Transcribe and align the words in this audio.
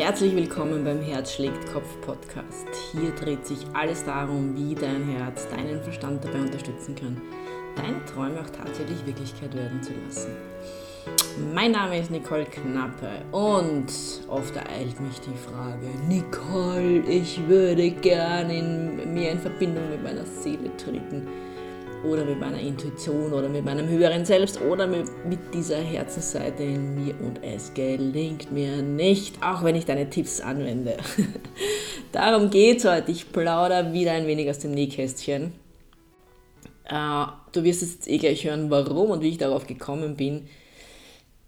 Herzlich 0.00 0.34
willkommen 0.34 0.82
beim 0.82 1.02
Herz 1.02 1.34
schlägt 1.34 1.70
Kopf 1.74 2.00
Podcast. 2.00 2.66
Hier 2.92 3.10
dreht 3.10 3.46
sich 3.46 3.58
alles 3.74 4.02
darum, 4.02 4.56
wie 4.56 4.74
dein 4.74 5.04
Herz 5.04 5.46
deinen 5.50 5.82
Verstand 5.82 6.24
dabei 6.24 6.40
unterstützen 6.40 6.94
kann, 6.94 7.20
deine 7.76 8.02
Träume 8.06 8.40
auch 8.40 8.48
tatsächlich 8.48 9.04
Wirklichkeit 9.04 9.54
werden 9.54 9.82
zu 9.82 9.92
lassen. 9.92 10.30
Mein 11.54 11.72
Name 11.72 11.98
ist 11.98 12.10
Nicole 12.10 12.46
Knappe 12.46 13.10
und 13.30 13.88
oft 14.28 14.56
ereilt 14.56 14.98
mich 15.00 15.20
die 15.20 15.36
Frage, 15.36 15.86
Nicole, 16.08 17.00
ich 17.00 17.46
würde 17.46 17.90
gerne 17.90 18.58
in, 18.58 19.18
in 19.18 19.38
Verbindung 19.38 19.90
mit 19.90 20.02
meiner 20.02 20.24
Seele 20.24 20.74
treten 20.78 21.28
oder 22.04 22.24
mit 22.24 22.40
meiner 22.40 22.58
Intuition 22.58 23.32
oder 23.32 23.48
mit 23.48 23.64
meinem 23.64 23.88
höheren 23.88 24.24
Selbst 24.24 24.60
oder 24.60 24.86
mit, 24.86 25.06
mit 25.26 25.38
dieser 25.52 25.78
Herzensseite 25.78 26.62
in 26.62 27.04
mir 27.04 27.14
und 27.20 27.42
es 27.42 27.74
gelingt 27.74 28.50
mir 28.52 28.82
nicht, 28.82 29.42
auch 29.42 29.62
wenn 29.62 29.76
ich 29.76 29.84
deine 29.84 30.08
Tipps 30.08 30.40
anwende. 30.40 30.96
Darum 32.12 32.50
geht 32.50 32.78
es 32.78 32.84
heute. 32.84 33.10
Ich 33.10 33.32
plaudere 33.32 33.92
wieder 33.92 34.12
ein 34.12 34.26
wenig 34.26 34.48
aus 34.48 34.58
dem 34.58 34.72
Nähkästchen. 34.72 35.52
Äh, 36.84 37.26
du 37.52 37.62
wirst 37.64 37.82
jetzt 37.82 38.08
eh 38.08 38.18
gleich 38.18 38.44
hören, 38.44 38.70
warum 38.70 39.10
und 39.10 39.22
wie 39.22 39.28
ich 39.28 39.38
darauf 39.38 39.66
gekommen 39.66 40.16
bin. 40.16 40.48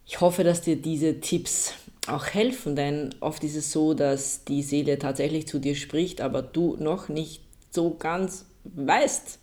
Ich 0.07 0.21
hoffe, 0.21 0.45
dass 0.45 0.60
dir 0.60 0.77
diese 0.77 1.21
Tipps 1.21 1.74
auch 2.07 2.27
helfen, 2.27 2.77
denn 2.77 3.15
oft 3.21 3.43
ist 3.45 3.57
es 3.57 3.73
so, 3.73 3.95
dass 3.95 4.45
die 4.45 4.62
Seele 4.62 4.98
tatsächlich 4.98 5.46
zu 5.46 5.59
dir 5.59 5.77
spricht, 5.77 6.21
aber 6.21 6.43
du 6.43 6.77
noch 6.79 7.09
nicht 7.09 7.41
so 7.71 7.95
ganz 7.95 8.45
weißt, 8.65 9.38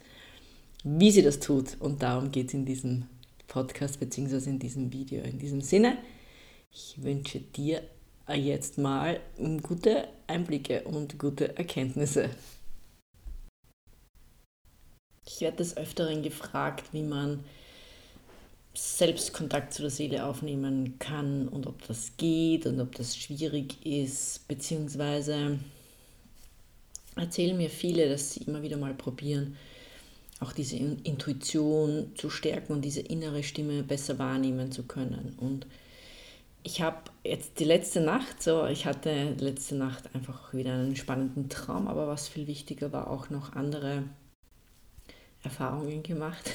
wie 0.83 1.11
sie 1.11 1.21
das 1.21 1.39
tut. 1.39 1.77
Und 1.79 2.01
darum 2.01 2.31
geht 2.31 2.47
es 2.47 2.53
in 2.53 2.65
diesem 2.65 3.05
Podcast 3.47 3.99
bzw. 3.99 4.49
in 4.49 4.59
diesem 4.59 4.93
Video. 4.93 5.21
In 5.23 5.39
diesem 5.39 5.61
Sinne, 5.61 5.97
ich 6.71 7.01
wünsche 7.01 7.39
dir 7.39 7.81
jetzt 8.35 8.77
mal 8.77 9.19
gute 9.63 10.07
Einblicke 10.27 10.83
und 10.83 11.17
gute 11.17 11.57
Erkenntnisse. 11.57 12.29
Ich 15.25 15.41
werde 15.41 15.57
des 15.57 15.77
Öfteren 15.77 16.21
gefragt, 16.21 16.85
wie 16.91 17.03
man 17.03 17.43
selbst 18.73 19.33
Kontakt 19.33 19.73
zu 19.73 19.81
der 19.81 19.91
Seele 19.91 20.25
aufnehmen 20.25 20.97
kann 20.99 21.47
und 21.47 21.67
ob 21.67 21.85
das 21.87 22.17
geht 22.17 22.65
und 22.65 22.79
ob 22.79 22.95
das 22.95 23.17
schwierig 23.17 23.85
ist, 23.85 24.47
beziehungsweise 24.47 25.59
erzählen 27.15 27.57
mir 27.57 27.69
viele, 27.69 28.09
dass 28.09 28.33
sie 28.33 28.43
immer 28.43 28.61
wieder 28.61 28.77
mal 28.77 28.93
probieren, 28.93 29.57
auch 30.39 30.53
diese 30.53 30.77
Intuition 30.77 32.11
zu 32.15 32.29
stärken 32.29 32.73
und 32.73 32.81
diese 32.81 33.01
innere 33.01 33.43
Stimme 33.43 33.83
besser 33.83 34.19
wahrnehmen 34.19 34.71
zu 34.71 34.83
können. 34.83 35.35
Und 35.37 35.67
ich 36.63 36.81
habe 36.81 36.97
jetzt 37.23 37.59
die 37.59 37.65
letzte 37.65 38.01
Nacht, 38.01 38.41
so, 38.41 38.65
ich 38.65 38.85
hatte 38.85 39.35
letzte 39.39 39.75
Nacht 39.75 40.13
einfach 40.13 40.53
wieder 40.53 40.73
einen 40.73 40.95
spannenden 40.95 41.49
Traum, 41.49 41.87
aber 41.87 42.07
was 42.07 42.27
viel 42.27 42.47
wichtiger 42.47 42.91
war, 42.91 43.09
auch 43.09 43.29
noch 43.29 43.53
andere 43.53 44.03
Erfahrungen 45.43 46.03
gemacht, 46.03 46.51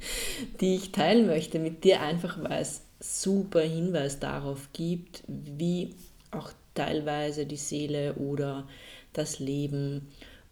die 0.60 0.76
ich 0.76 0.92
teilen 0.92 1.26
möchte 1.26 1.58
mit 1.58 1.84
dir, 1.84 2.00
einfach 2.00 2.42
weil 2.42 2.62
es 2.62 2.82
super 3.00 3.60
Hinweis 3.60 4.18
darauf 4.18 4.68
gibt, 4.72 5.22
wie 5.26 5.94
auch 6.30 6.50
teilweise 6.74 7.46
die 7.46 7.56
Seele 7.56 8.14
oder 8.14 8.66
das 9.12 9.38
Leben 9.38 10.08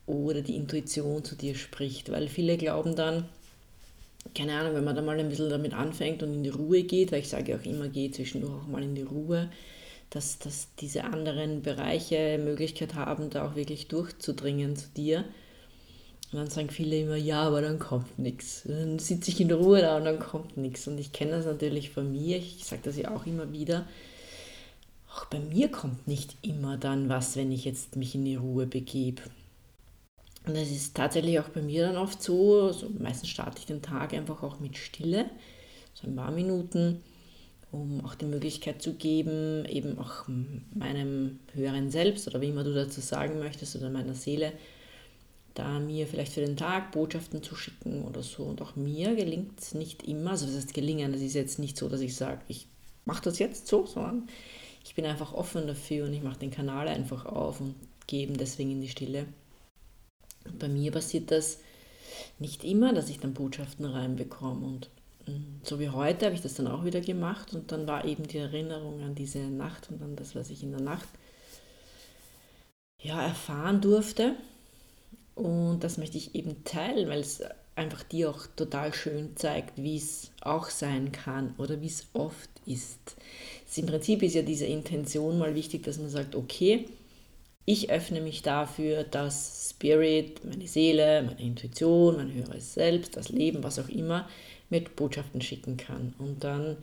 oder 0.06 0.42
die 0.42 0.56
Intuition 0.56 1.24
zu 1.24 1.36
dir 1.36 1.54
spricht. 1.54 2.10
Weil 2.10 2.28
viele 2.28 2.56
glauben 2.56 2.96
dann, 2.96 3.24
keine 4.34 4.54
Ahnung, 4.58 4.74
wenn 4.74 4.84
man 4.84 4.96
da 4.96 5.02
mal 5.02 5.18
ein 5.18 5.28
bisschen 5.28 5.50
damit 5.50 5.74
anfängt 5.74 6.22
und 6.22 6.32
in 6.32 6.42
die 6.42 6.50
Ruhe 6.50 6.82
geht, 6.82 7.12
weil 7.12 7.20
ich 7.20 7.28
sage 7.28 7.56
auch 7.56 7.64
immer, 7.64 7.88
geh 7.88 8.10
zwischendurch 8.10 8.54
auch 8.54 8.68
mal 8.68 8.82
in 8.82 8.94
die 8.94 9.02
Ruhe, 9.02 9.50
dass, 10.10 10.38
dass 10.38 10.68
diese 10.78 11.04
anderen 11.04 11.62
Bereiche 11.62 12.38
Möglichkeit 12.38 12.94
haben, 12.94 13.30
da 13.30 13.46
auch 13.46 13.56
wirklich 13.56 13.88
durchzudringen 13.88 14.76
zu 14.76 14.88
dir. 14.96 15.24
Und 16.32 16.38
dann 16.38 16.50
sagen 16.50 16.70
viele 16.70 16.98
immer, 17.00 17.16
ja, 17.16 17.42
aber 17.42 17.60
dann 17.60 17.78
kommt 17.78 18.18
nichts. 18.18 18.62
Dann 18.64 18.98
sitze 18.98 19.30
ich 19.30 19.40
in 19.40 19.50
Ruhe 19.50 19.80
da 19.80 19.98
und 19.98 20.04
dann 20.04 20.18
kommt 20.18 20.56
nichts. 20.56 20.88
Und 20.88 20.98
ich 20.98 21.12
kenne 21.12 21.32
das 21.32 21.44
natürlich 21.44 21.90
von 21.90 22.10
mir, 22.10 22.38
ich 22.38 22.64
sage 22.64 22.82
das 22.84 22.96
ja 22.96 23.14
auch 23.14 23.26
immer 23.26 23.52
wieder. 23.52 23.86
Auch 25.14 25.26
bei 25.26 25.40
mir 25.40 25.70
kommt 25.70 26.08
nicht 26.08 26.36
immer 26.40 26.78
dann 26.78 27.10
was, 27.10 27.36
wenn 27.36 27.52
ich 27.52 27.66
jetzt 27.66 27.96
mich 27.96 28.14
in 28.14 28.24
die 28.24 28.36
Ruhe 28.36 28.66
begebe. 28.66 29.22
Und 30.44 30.56
es 30.56 30.70
ist 30.70 30.96
tatsächlich 30.96 31.38
auch 31.38 31.48
bei 31.50 31.62
mir 31.62 31.86
dann 31.86 31.96
oft 31.96 32.22
so, 32.22 32.62
also 32.62 32.90
meistens 32.98 33.28
starte 33.28 33.58
ich 33.58 33.66
den 33.66 33.82
Tag 33.82 34.12
einfach 34.12 34.42
auch 34.42 34.58
mit 34.58 34.76
Stille, 34.76 35.30
so 35.94 36.06
ein 36.06 36.16
paar 36.16 36.32
Minuten, 36.32 37.00
um 37.70 38.04
auch 38.04 38.14
die 38.14 38.26
Möglichkeit 38.26 38.82
zu 38.82 38.94
geben, 38.94 39.64
eben 39.66 39.98
auch 39.98 40.26
meinem 40.74 41.38
höheren 41.54 41.90
Selbst 41.90 42.26
oder 42.26 42.40
wie 42.40 42.48
immer 42.48 42.64
du 42.64 42.74
dazu 42.74 43.00
sagen 43.00 43.38
möchtest 43.38 43.76
oder 43.76 43.88
meiner 43.88 44.14
Seele, 44.14 44.52
da 45.54 45.78
mir 45.78 46.06
vielleicht 46.06 46.32
für 46.32 46.40
den 46.40 46.56
Tag 46.56 46.92
Botschaften 46.92 47.42
zu 47.42 47.54
schicken 47.54 48.04
oder 48.04 48.22
so. 48.22 48.42
Und 48.44 48.62
auch 48.62 48.74
mir 48.74 49.14
gelingt 49.14 49.60
es 49.60 49.74
nicht 49.74 50.02
immer, 50.02 50.32
also 50.32 50.46
das 50.46 50.56
heißt 50.56 50.74
gelingen, 50.74 51.12
das 51.12 51.22
ist 51.22 51.34
jetzt 51.34 51.58
nicht 51.58 51.76
so, 51.76 51.88
dass 51.88 52.00
ich 52.00 52.16
sage, 52.16 52.40
ich 52.48 52.66
mache 53.04 53.22
das 53.22 53.38
jetzt 53.38 53.68
so, 53.68 53.86
sondern 53.86 54.28
ich 54.84 54.94
bin 54.94 55.06
einfach 55.06 55.32
offen 55.32 55.66
dafür 55.66 56.06
und 56.06 56.12
ich 56.12 56.22
mache 56.22 56.40
den 56.40 56.50
Kanal 56.50 56.88
einfach 56.88 57.26
auf 57.26 57.60
und 57.60 57.74
gebe 58.06 58.32
deswegen 58.32 58.72
in 58.72 58.80
die 58.80 58.88
Stille. 58.88 59.26
Bei 60.58 60.68
mir 60.68 60.92
passiert 60.92 61.30
das 61.30 61.58
nicht 62.38 62.64
immer, 62.64 62.92
dass 62.92 63.08
ich 63.08 63.20
dann 63.20 63.34
Botschaften 63.34 63.84
reinbekomme. 63.84 64.66
Und 64.66 64.90
mm, 65.26 65.60
so 65.62 65.80
wie 65.80 65.88
heute 65.88 66.26
habe 66.26 66.34
ich 66.34 66.42
das 66.42 66.54
dann 66.54 66.66
auch 66.66 66.84
wieder 66.84 67.00
gemacht 67.00 67.54
und 67.54 67.72
dann 67.72 67.86
war 67.86 68.04
eben 68.04 68.26
die 68.26 68.38
Erinnerung 68.38 69.02
an 69.02 69.14
diese 69.14 69.38
Nacht 69.38 69.90
und 69.90 70.02
an 70.02 70.16
das, 70.16 70.34
was 70.34 70.50
ich 70.50 70.62
in 70.62 70.72
der 70.72 70.80
Nacht 70.80 71.08
ja, 73.00 73.22
erfahren 73.22 73.80
durfte. 73.80 74.34
Und 75.34 75.80
das 75.80 75.98
möchte 75.98 76.18
ich 76.18 76.34
eben 76.34 76.62
teilen, 76.64 77.08
weil 77.08 77.20
es 77.20 77.42
einfach 77.74 78.02
dir 78.02 78.30
auch 78.30 78.46
total 78.54 78.92
schön 78.92 79.36
zeigt, 79.36 79.82
wie 79.82 79.96
es 79.96 80.30
auch 80.42 80.68
sein 80.68 81.10
kann 81.10 81.54
oder 81.56 81.80
wie 81.80 81.86
es 81.86 82.06
oft 82.12 82.50
ist. 82.66 83.16
Im 83.74 83.86
Prinzip 83.86 84.22
ist 84.22 84.34
ja 84.34 84.42
diese 84.42 84.66
Intention 84.66 85.38
mal 85.38 85.54
wichtig, 85.54 85.84
dass 85.84 85.98
man 85.98 86.10
sagt, 86.10 86.34
okay, 86.34 86.86
ich 87.64 87.90
öffne 87.90 88.20
mich 88.20 88.42
dafür, 88.42 89.04
dass 89.04 89.70
Spirit, 89.70 90.44
meine 90.44 90.66
Seele, 90.66 91.22
meine 91.22 91.40
Intuition, 91.40 92.16
mein 92.16 92.32
höheres 92.32 92.74
Selbst, 92.74 93.16
das 93.16 93.28
Leben, 93.28 93.62
was 93.62 93.78
auch 93.78 93.88
immer, 93.88 94.28
mit 94.68 94.96
Botschaften 94.96 95.40
schicken 95.40 95.76
kann. 95.76 96.14
Und 96.18 96.42
dann 96.42 96.76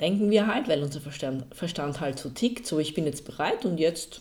denken 0.00 0.30
wir 0.30 0.46
halt, 0.46 0.68
weil 0.68 0.82
unser 0.82 1.00
Verstand, 1.00 1.44
Verstand 1.54 2.00
halt 2.00 2.18
so 2.18 2.28
tickt, 2.28 2.66
so 2.66 2.78
ich 2.78 2.94
bin 2.94 3.06
jetzt 3.06 3.24
bereit 3.24 3.64
und 3.64 3.78
jetzt, 3.78 4.20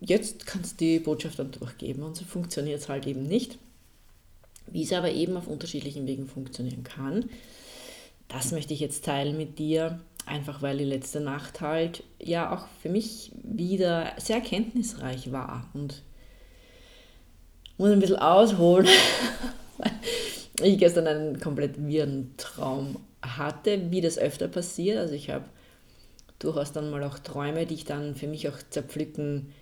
jetzt 0.00 0.46
kannst 0.46 0.80
du 0.80 0.84
die 0.84 0.98
Botschaft 0.98 1.38
dann 1.38 1.52
durchgeben. 1.52 2.02
Und 2.02 2.16
so 2.16 2.24
funktioniert 2.24 2.80
es 2.80 2.88
halt 2.88 3.06
eben 3.06 3.22
nicht. 3.22 3.58
Wie 4.66 4.82
es 4.82 4.92
aber 4.92 5.10
eben 5.10 5.36
auf 5.36 5.46
unterschiedlichen 5.46 6.06
Wegen 6.06 6.28
funktionieren 6.28 6.84
kann, 6.84 7.30
das 8.28 8.52
möchte 8.52 8.74
ich 8.74 8.80
jetzt 8.80 9.04
teilen 9.04 9.36
mit 9.36 9.58
dir 9.58 10.00
Einfach 10.26 10.62
weil 10.62 10.78
die 10.78 10.84
letzte 10.84 11.20
Nacht 11.20 11.60
halt 11.60 12.04
ja 12.20 12.54
auch 12.54 12.66
für 12.82 12.88
mich 12.88 13.32
wieder 13.42 14.12
sehr 14.18 14.36
erkenntnisreich 14.36 15.32
war. 15.32 15.68
Und 15.74 16.02
muss 17.78 17.90
ein 17.90 18.00
bisschen 18.00 18.16
ausholen, 18.16 18.86
weil 20.58 20.68
ich 20.68 20.78
gestern 20.78 21.06
einen 21.06 21.40
komplett 21.40 21.84
wirren 21.84 22.34
Traum 22.36 22.96
hatte, 23.22 23.90
wie 23.90 24.00
das 24.00 24.18
öfter 24.18 24.48
passiert. 24.48 24.98
Also 24.98 25.14
ich 25.14 25.30
habe 25.30 25.46
durchaus 26.38 26.72
dann 26.72 26.90
mal 26.90 27.02
auch 27.04 27.18
Träume, 27.18 27.66
die 27.66 27.74
ich 27.74 27.84
dann 27.84 28.14
für 28.14 28.26
mich 28.26 28.48
auch 28.48 28.58
zerpflücken 28.70 29.52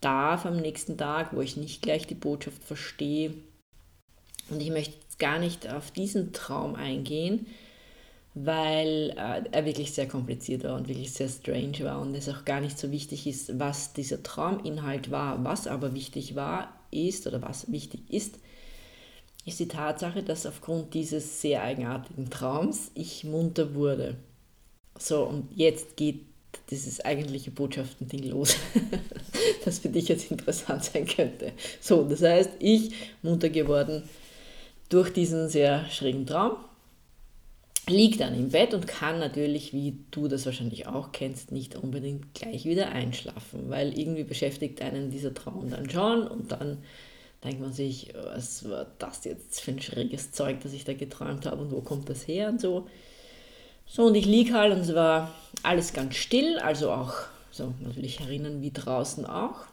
darf 0.00 0.46
am 0.46 0.56
nächsten 0.56 0.96
Tag, 0.96 1.34
wo 1.34 1.40
ich 1.40 1.56
nicht 1.56 1.82
gleich 1.82 2.06
die 2.06 2.14
Botschaft 2.14 2.62
verstehe. 2.62 3.34
Und 4.50 4.60
ich 4.60 4.70
möchte 4.70 4.96
gar 5.18 5.38
nicht 5.38 5.70
auf 5.72 5.90
diesen 5.90 6.32
Traum 6.32 6.74
eingehen, 6.74 7.46
weil 8.34 9.10
äh, 9.16 9.42
er 9.50 9.64
wirklich 9.64 9.92
sehr 9.92 10.06
kompliziert 10.06 10.64
war 10.64 10.76
und 10.76 10.88
wirklich 10.88 11.12
sehr 11.12 11.28
strange 11.28 11.80
war 11.80 12.00
und 12.00 12.14
es 12.14 12.28
auch 12.28 12.44
gar 12.44 12.60
nicht 12.60 12.78
so 12.78 12.90
wichtig 12.90 13.26
ist, 13.26 13.58
was 13.58 13.92
dieser 13.92 14.22
Trauminhalt 14.22 15.10
war. 15.10 15.42
Was 15.44 15.66
aber 15.66 15.94
wichtig 15.94 16.36
war, 16.36 16.72
ist 16.90 17.26
oder 17.26 17.42
was 17.42 17.70
wichtig 17.72 18.02
ist, 18.08 18.38
ist 19.44 19.58
die 19.58 19.68
Tatsache, 19.68 20.22
dass 20.22 20.46
aufgrund 20.46 20.94
dieses 20.94 21.40
sehr 21.40 21.62
eigenartigen 21.62 22.30
Traums 22.30 22.90
ich 22.94 23.24
munter 23.24 23.74
wurde. 23.74 24.16
So, 24.98 25.24
und 25.24 25.48
jetzt 25.56 25.96
geht 25.96 26.26
dieses 26.70 27.00
eigentliche 27.04 27.50
Botschaftending 27.50 28.24
los, 28.24 28.56
das 29.64 29.80
für 29.80 29.88
dich 29.88 30.08
jetzt 30.08 30.30
interessant 30.30 30.84
sein 30.84 31.06
könnte. 31.06 31.52
So, 31.80 32.04
das 32.04 32.22
heißt, 32.22 32.50
ich 32.58 32.92
munter 33.22 33.48
geworden 33.50 34.02
durch 34.88 35.12
diesen 35.12 35.48
sehr 35.48 35.88
schrägen 35.88 36.26
Traum 36.26 36.56
liegt 37.90 38.20
dann 38.20 38.34
im 38.34 38.50
Bett 38.50 38.74
und 38.74 38.86
kann 38.86 39.18
natürlich, 39.18 39.72
wie 39.72 39.98
du 40.10 40.28
das 40.28 40.46
wahrscheinlich 40.46 40.86
auch 40.86 41.12
kennst, 41.12 41.52
nicht 41.52 41.76
unbedingt 41.76 42.34
gleich 42.34 42.64
wieder 42.64 42.90
einschlafen, 42.90 43.68
weil 43.68 43.98
irgendwie 43.98 44.24
beschäftigt 44.24 44.82
einen 44.82 45.10
dieser 45.10 45.34
Traum 45.34 45.70
dann 45.70 45.88
schon 45.90 46.26
und 46.26 46.52
dann 46.52 46.78
denkt 47.44 47.60
man 47.60 47.72
sich, 47.72 48.12
was 48.14 48.68
war 48.68 48.86
das 48.98 49.24
jetzt 49.24 49.60
für 49.60 49.72
ein 49.72 49.80
schräges 49.80 50.32
Zeug, 50.32 50.60
das 50.62 50.72
ich 50.72 50.84
da 50.84 50.92
geträumt 50.92 51.46
habe 51.46 51.62
und 51.62 51.70
wo 51.70 51.80
kommt 51.80 52.08
das 52.08 52.26
her 52.26 52.48
und 52.48 52.60
so. 52.60 52.86
So, 53.86 54.06
und 54.06 54.14
ich 54.14 54.26
liege 54.26 54.54
halt 54.54 54.72
und 54.72 54.80
es 54.80 54.94
war 54.94 55.34
alles 55.62 55.92
ganz 55.92 56.14
still, 56.16 56.58
also 56.58 56.92
auch 56.92 57.14
so 57.50 57.74
natürlich 57.80 58.20
herinnen 58.20 58.62
wie 58.62 58.70
draußen 58.70 59.26
auch. 59.26 59.66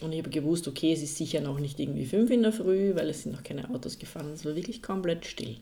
Und 0.00 0.12
ich 0.12 0.18
habe 0.18 0.30
gewusst, 0.30 0.68
okay, 0.68 0.92
es 0.92 1.02
ist 1.02 1.16
sicher 1.16 1.40
noch 1.40 1.58
nicht 1.58 1.78
irgendwie 1.78 2.04
fünf 2.04 2.30
in 2.30 2.42
der 2.42 2.52
Früh, 2.52 2.94
weil 2.94 3.08
es 3.08 3.22
sind 3.22 3.32
noch 3.32 3.42
keine 3.42 3.70
Autos 3.70 3.98
gefahren. 3.98 4.32
Es 4.32 4.44
war 4.44 4.56
wirklich 4.56 4.82
komplett 4.82 5.26
still. 5.26 5.56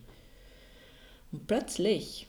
Und 1.32 1.46
plötzlich, 1.46 2.26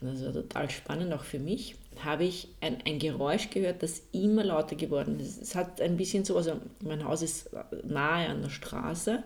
das 0.00 0.24
war 0.24 0.32
total 0.32 0.70
spannend 0.70 1.12
auch 1.12 1.24
für 1.24 1.38
mich, 1.38 1.76
habe 2.02 2.24
ich 2.24 2.48
ein, 2.60 2.78
ein 2.84 2.98
Geräusch 2.98 3.50
gehört, 3.50 3.82
das 3.82 4.02
immer 4.12 4.44
lauter 4.44 4.76
geworden 4.76 5.20
ist. 5.20 5.40
Es 5.40 5.54
hat 5.54 5.80
ein 5.80 5.96
bisschen 5.96 6.24
so, 6.24 6.36
also 6.36 6.60
mein 6.82 7.04
Haus 7.04 7.22
ist 7.22 7.50
nahe 7.84 8.28
an 8.28 8.42
der 8.42 8.50
Straße. 8.50 9.22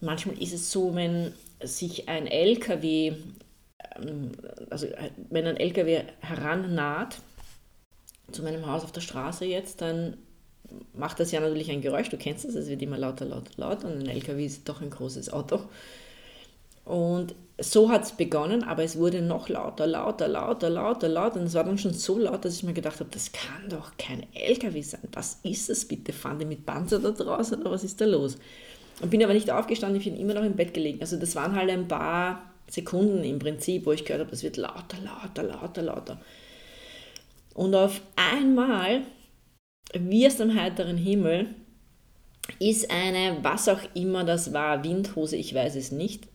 Manchmal 0.00 0.40
ist 0.40 0.52
es 0.52 0.70
so, 0.70 0.94
wenn 0.94 1.32
sich 1.62 2.08
ein 2.08 2.26
LKW, 2.26 3.14
ähm, 3.96 4.32
also 4.70 4.86
wenn 5.30 5.46
ein 5.46 5.56
LKW 5.56 6.02
herannaht 6.20 7.18
zu 8.30 8.42
meinem 8.42 8.66
Haus 8.66 8.84
auf 8.84 8.92
der 8.92 9.00
Straße 9.00 9.44
jetzt, 9.44 9.80
dann 9.80 10.16
macht 10.94 11.20
das 11.20 11.32
ja 11.32 11.40
natürlich 11.40 11.70
ein 11.70 11.80
Geräusch. 11.80 12.08
Du 12.08 12.16
kennst 12.16 12.44
das, 12.44 12.54
es 12.54 12.68
wird 12.68 12.82
immer 12.82 12.98
lauter, 12.98 13.24
lauter, 13.24 13.52
lauter 13.56 13.88
und 13.88 14.00
ein 14.00 14.08
LKW 14.08 14.44
ist 14.44 14.68
doch 14.68 14.80
ein 14.80 14.90
großes 14.90 15.32
Auto. 15.32 15.60
Und 16.86 17.34
so 17.58 17.90
hat 17.90 18.04
es 18.04 18.12
begonnen, 18.12 18.62
aber 18.62 18.84
es 18.84 18.96
wurde 18.96 19.20
noch 19.20 19.48
lauter, 19.48 19.86
lauter, 19.86 20.28
lauter, 20.28 20.70
lauter, 20.70 21.08
lauter. 21.08 21.40
Und 21.40 21.46
es 21.46 21.54
war 21.54 21.64
dann 21.64 21.78
schon 21.78 21.92
so 21.92 22.16
laut, 22.16 22.44
dass 22.44 22.54
ich 22.54 22.62
mir 22.62 22.74
gedacht 22.74 23.00
habe, 23.00 23.10
das 23.10 23.32
kann 23.32 23.68
doch 23.68 23.96
kein 23.98 24.24
LKW 24.34 24.80
sein. 24.82 25.00
Was 25.12 25.40
ist 25.42 25.68
es 25.68 25.86
bitte? 25.86 26.12
Fahren 26.12 26.38
die 26.38 26.44
mit 26.44 26.64
Panzer 26.64 27.00
da 27.00 27.10
draußen 27.10 27.60
oder 27.60 27.72
was 27.72 27.82
ist 27.82 28.00
da 28.00 28.04
los? 28.04 28.38
Und 29.00 29.10
bin 29.10 29.22
aber 29.22 29.34
nicht 29.34 29.50
aufgestanden, 29.50 30.00
ich 30.00 30.06
bin 30.06 30.16
immer 30.16 30.34
noch 30.34 30.44
im 30.44 30.54
Bett 30.54 30.74
gelegen. 30.74 31.00
Also 31.00 31.16
das 31.16 31.34
waren 31.34 31.56
halt 31.56 31.68
ein 31.70 31.88
paar 31.88 32.52
Sekunden 32.68 33.24
im 33.24 33.38
Prinzip, 33.38 33.84
wo 33.84 33.92
ich 33.92 34.04
gehört 34.04 34.20
habe, 34.20 34.30
das 34.30 34.42
wird 34.44 34.56
lauter, 34.56 34.98
lauter, 35.02 35.42
lauter, 35.42 35.82
lauter. 35.82 36.20
Und 37.52 37.74
auf 37.74 38.00
einmal, 38.14 39.02
wie 39.92 40.26
aus 40.26 40.36
dem 40.36 40.54
heiteren 40.54 40.98
Himmel, 40.98 41.48
ist 42.60 42.90
eine, 42.90 43.38
was 43.42 43.68
auch 43.68 43.80
immer 43.94 44.24
das 44.24 44.52
war, 44.52 44.84
Windhose, 44.84 45.36
ich 45.36 45.52
weiß 45.52 45.74
es 45.74 45.90
nicht, 45.90 46.28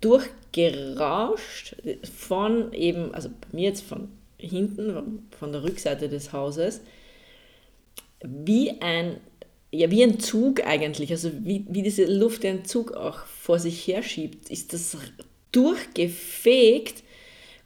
durchgerauscht 0.00 1.76
von 2.16 2.72
eben, 2.72 3.14
also 3.14 3.28
bei 3.28 3.48
mir 3.52 3.68
jetzt 3.68 3.82
von 3.82 4.08
hinten, 4.38 5.28
von 5.38 5.52
der 5.52 5.62
Rückseite 5.62 6.08
des 6.08 6.32
Hauses, 6.32 6.80
wie 8.22 8.80
ein, 8.80 9.18
ja, 9.70 9.90
wie 9.90 10.02
ein 10.02 10.18
Zug 10.18 10.66
eigentlich, 10.66 11.10
also 11.10 11.30
wie, 11.44 11.64
wie 11.68 11.82
diese 11.82 12.04
Luft 12.04 12.42
den 12.42 12.64
Zug 12.64 12.92
auch 12.92 13.26
vor 13.26 13.58
sich 13.58 13.86
herschiebt, 13.86 14.50
ist 14.50 14.72
das 14.72 14.96
durchgefegt, 15.52 17.02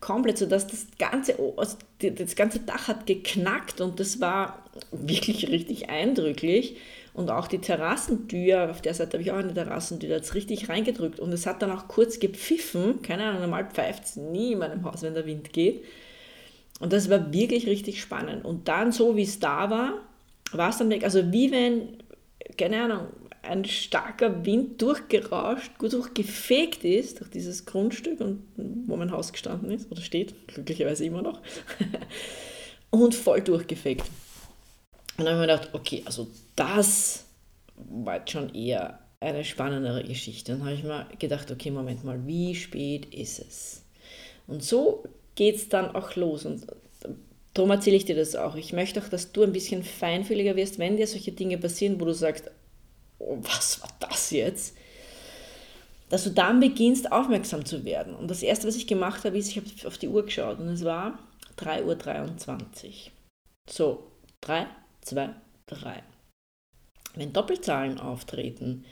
komplett, 0.01 0.39
sodass 0.39 0.67
das 0.67 0.87
ganze, 0.99 1.39
also 1.57 1.77
das 1.99 2.37
ganze 2.37 2.61
Dach 2.61 2.89
hat 2.89 3.07
geknackt 3.07 3.81
und 3.81 4.01
das 4.01 4.21
war 4.21 4.65
wirklich 4.91 5.49
richtig 5.49 5.89
eindrücklich. 5.89 6.77
Und 7.15 7.31
auch 7.31 7.47
die 7.47 7.61
Terrassentür, 7.61 8.71
auf 8.71 8.83
der 8.83 8.93
Seite 8.93 9.13
habe 9.13 9.23
ich 9.23 9.31
auch 9.31 9.37
eine 9.37 9.55
Terrassentür, 9.55 10.09
da 10.09 10.17
hat 10.17 10.25
es 10.25 10.35
richtig 10.35 10.69
reingedrückt. 10.69 11.21
Und 11.21 11.33
es 11.33 11.47
hat 11.47 11.63
dann 11.63 11.71
auch 11.71 11.87
kurz 11.87 12.19
gepfiffen. 12.19 13.03
Keine 13.03 13.25
Ahnung, 13.25 13.43
normal 13.43 13.71
pfeift 13.73 14.05
es 14.05 14.17
nie 14.17 14.53
in 14.53 14.59
meinem 14.59 14.85
Haus, 14.85 15.03
wenn 15.03 15.15
der 15.15 15.25
Wind 15.25 15.53
geht. 15.53 15.85
Und 16.81 16.93
das 16.93 17.09
war 17.09 17.33
wirklich 17.33 17.69
richtig 17.69 18.01
spannend. 18.01 18.45
Und 18.45 18.67
dann, 18.67 18.91
so 18.91 19.17
wie 19.17 19.23
es 19.23 19.39
da 19.39 19.71
war, 19.71 20.01
war 20.51 20.71
es 20.71 20.79
dann 20.79 20.91
weg. 20.91 21.05
Also 21.05 21.33
wie 21.33 21.53
wenn, 21.53 21.99
keine 22.59 22.83
Ahnung, 22.83 23.07
ein 23.43 23.65
starker 23.65 24.45
Wind 24.45 24.83
durchgerauscht, 24.83 25.79
gut 25.79 25.93
durchgefegt 25.93 26.85
ist 26.85 27.21
durch 27.21 27.31
dieses 27.31 27.65
Grundstück, 27.65 28.21
und, 28.21 28.43
wo 28.87 28.97
mein 28.97 29.13
Haus 29.13 29.33
gestanden 29.33 29.71
ist 29.71 29.91
oder 29.93 30.01
steht, 30.01 30.49
glücklicherweise 30.49 31.05
immer 31.05 31.23
noch, 31.23 31.41
und 32.91 33.15
voll 33.15 33.41
durchgefegt. 33.41 34.05
Und 35.17 35.25
dann 35.25 35.35
habe 35.35 35.45
ich 35.45 35.49
mir 35.49 35.55
gedacht, 35.55 35.75
okay, 35.75 36.03
also 36.05 36.29
das 36.57 37.25
war 37.77 38.19
jetzt 38.19 38.33
schon 38.33 38.55
eher 38.55 39.01
eine 39.21 39.45
spannendere 39.45 40.05
Geschichte. 40.05 40.53
Dann 40.53 40.65
habe 40.65 40.75
ich 40.75 40.83
mir 40.83 41.07
gedacht, 41.19 41.51
okay, 41.51 41.71
Moment 41.71 42.05
mal, 42.05 42.27
wie 42.27 42.55
spät 42.55 43.07
ist 43.15 43.39
es? 43.39 43.85
Und 44.47 44.63
so 44.63 45.05
geht 45.35 45.57
es 45.57 45.69
dann 45.69 45.95
auch 45.95 46.17
los. 46.17 46.45
Und 46.45 46.67
darum 47.55 47.71
erzähle 47.71 47.97
ich 47.97 48.05
dir 48.05 48.17
das 48.17 48.37
auch. 48.37 48.57
Ich 48.57 48.73
möchte 48.73 49.01
auch, 49.01 49.09
dass 49.09 49.33
du 49.33 49.43
ein 49.43 49.53
bisschen 49.53 49.83
feinfühliger 49.83 50.57
wirst, 50.57 50.79
wenn 50.79 50.97
dir 50.97 51.07
solche 51.07 51.33
Dinge 51.33 51.59
passieren, 51.59 52.01
wo 52.01 52.05
du 52.05 52.15
sagst, 52.15 52.51
oh, 53.19 53.39
was 53.41 53.81
war 53.83 53.91
das 54.01 54.31
jetzt? 54.31 54.77
Dass 56.11 56.25
du 56.25 56.31
dann 56.31 56.61
beginnst, 56.61 57.11
aufmerksam 57.11 57.65
zu 57.65 57.85
werden. 57.85 58.15
Und 58.15 58.31
das 58.31 58.43
Erste, 58.43 58.67
was 58.69 58.77
ich 58.77 58.87
gemacht 58.87 59.25
habe, 59.25 59.39
ist, 59.39 59.49
ich 59.49 59.57
habe 59.57 59.67
auf 59.87 59.99
die 59.99 60.09
Uhr 60.09 60.25
geschaut 60.25 60.59
und 60.59 60.69
es 60.69 60.85
war 60.85 61.19
3.23 61.59 62.87
Uhr. 62.87 62.93
So, 63.71 64.11
3, 64.43 64.67
2, 65.05 65.31
3. 65.67 66.03
Wenn 67.15 67.33
Doppelzahlen 67.33 68.01
auftreten, 68.01 68.85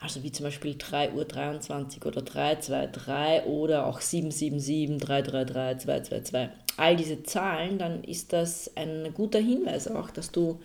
also 0.00 0.22
wie 0.22 0.32
zum 0.32 0.44
Beispiel 0.44 0.72
3.23 0.72 2.00
Uhr 2.00 2.06
oder 2.08 2.22
323 2.22 3.46
oder 3.46 3.86
auch 3.86 4.00
777, 4.00 4.98
333, 4.98 5.84
222, 5.84 6.48
all 6.76 6.96
diese 6.96 7.22
Zahlen, 7.22 7.78
dann 7.78 8.02
ist 8.04 8.32
das 8.32 8.76
ein 8.76 9.14
guter 9.14 9.38
Hinweis 9.38 9.88
auch, 9.88 10.10
dass 10.10 10.32
du 10.32 10.60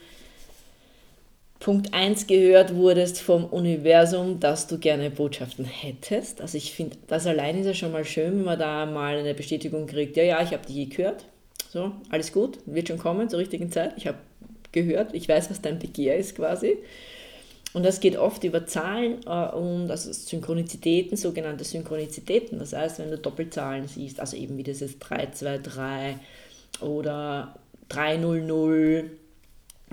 Punkt 1.60 1.94
1 1.94 2.28
gehört 2.28 2.74
wurdest 2.74 3.22
vom 3.22 3.46
Universum, 3.46 4.40
dass 4.40 4.68
du 4.68 4.78
gerne 4.78 5.12
Botschaften 5.12 5.66
hättest. 5.66 6.40
Also 6.40 6.58
ich 6.58 6.74
finde, 6.74 6.98
das 7.08 7.28
allein 7.28 7.60
ist 7.60 7.66
ja 7.66 7.74
schon 7.74 7.92
mal 7.92 8.06
schön, 8.06 8.38
wenn 8.38 8.46
man 8.46 8.60
da 8.60 8.86
mal 8.86 9.18
eine 9.18 9.34
Bestätigung 9.34 9.86
kriegt, 9.86 10.16
ja, 10.16 10.24
ja, 10.24 10.42
ich 10.42 10.54
habe 10.54 10.66
dich 10.66 10.90
gehört. 10.90 11.25
So, 11.70 11.92
alles 12.10 12.32
gut, 12.32 12.60
wird 12.66 12.88
schon 12.88 12.98
kommen 12.98 13.30
zur 13.30 13.40
richtigen 13.40 13.72
Zeit. 13.72 13.94
Ich 13.98 14.08
habe 14.08 14.18
gehört. 14.71 15.13
Ich 15.13 15.27
weiß, 15.27 15.50
was 15.50 15.62
dein 15.62 15.80
Begehr 15.80 16.18
ist 16.18 16.36
quasi. 16.36 16.77
Und 17.74 17.83
das 17.83 18.00
geht 18.00 18.18
oft 18.18 18.44
über 18.44 18.66
Zahlen 18.66 19.19
äh, 19.25 19.56
und 19.56 19.92
also 19.92 20.12
Synchronizitäten, 20.12 21.16
sogenannte 21.16 21.63
Synchronizitäten. 21.63 22.57
Das 22.60 22.74
heißt, 22.74 23.00
wenn 23.00 23.12
du 23.12 23.18
Doppelzahlen 23.18 23.88
siehst, 23.88 24.19
also 24.19 24.36
eben 24.38 24.57
wie 24.57 24.63
das 24.63 24.81
ist 24.81 25.00
323 25.00 26.18
oder 26.81 27.56
300, 27.89 29.06